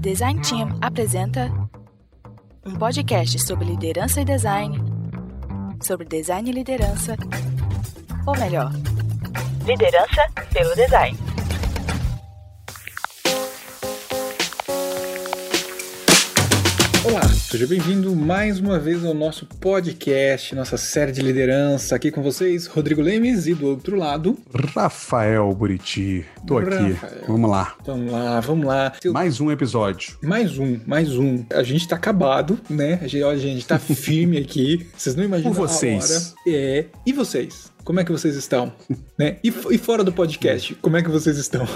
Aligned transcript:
Design 0.00 0.40
Team 0.42 0.78
apresenta 0.80 1.50
um 2.64 2.76
podcast 2.76 3.36
sobre 3.40 3.64
liderança 3.64 4.20
e 4.20 4.24
design, 4.24 4.78
sobre 5.82 6.06
design 6.06 6.48
e 6.48 6.52
liderança, 6.52 7.16
ou 8.24 8.38
melhor, 8.38 8.70
liderança 9.66 10.24
pelo 10.52 10.72
design. 10.76 11.18
Olá, 17.04 17.37
seja 17.48 17.66
bem-vindo 17.66 18.14
mais 18.14 18.60
uma 18.60 18.78
vez 18.78 19.02
ao 19.02 19.14
nosso 19.14 19.46
podcast, 19.46 20.54
nossa 20.54 20.76
série 20.76 21.12
de 21.12 21.22
liderança. 21.22 21.96
Aqui 21.96 22.10
com 22.10 22.22
vocês, 22.22 22.66
Rodrigo 22.66 23.00
Lemes 23.00 23.46
e 23.46 23.54
do 23.54 23.68
outro 23.68 23.96
lado, 23.96 24.36
Rafael 24.74 25.50
Buriti. 25.54 26.26
Tô 26.46 26.58
aqui. 26.58 26.92
Rafael. 26.92 27.24
Vamos 27.26 27.50
lá. 27.50 27.74
Vamos 27.86 28.12
lá, 28.12 28.40
vamos 28.40 28.66
lá. 28.66 28.92
Mais 29.06 29.40
um 29.40 29.50
episódio. 29.50 30.18
Mais 30.22 30.58
um, 30.58 30.78
mais 30.86 31.16
um. 31.16 31.42
A 31.50 31.62
gente 31.62 31.88
tá 31.88 31.96
acabado, 31.96 32.60
né? 32.68 32.98
A 33.00 33.06
gente, 33.06 33.24
a 33.24 33.36
gente 33.36 33.66
tá 33.66 33.78
firme 33.80 34.36
aqui. 34.36 34.86
Vocês 34.94 35.16
não 35.16 35.24
imaginam 35.24 35.54
Por 35.54 35.64
a 35.64 35.68
vocês. 35.68 36.10
hora. 36.10 36.34
É. 36.46 36.84
E 37.06 37.12
vocês? 37.14 37.72
Como 37.88 38.00
é 38.00 38.04
que 38.04 38.12
vocês 38.12 38.36
estão? 38.36 38.70
né? 39.16 39.38
E, 39.42 39.48
e 39.48 39.78
fora 39.78 40.04
do 40.04 40.12
podcast, 40.12 40.74
como 40.74 40.98
é 40.98 41.02
que 41.02 41.08
vocês 41.08 41.38
estão? 41.38 41.66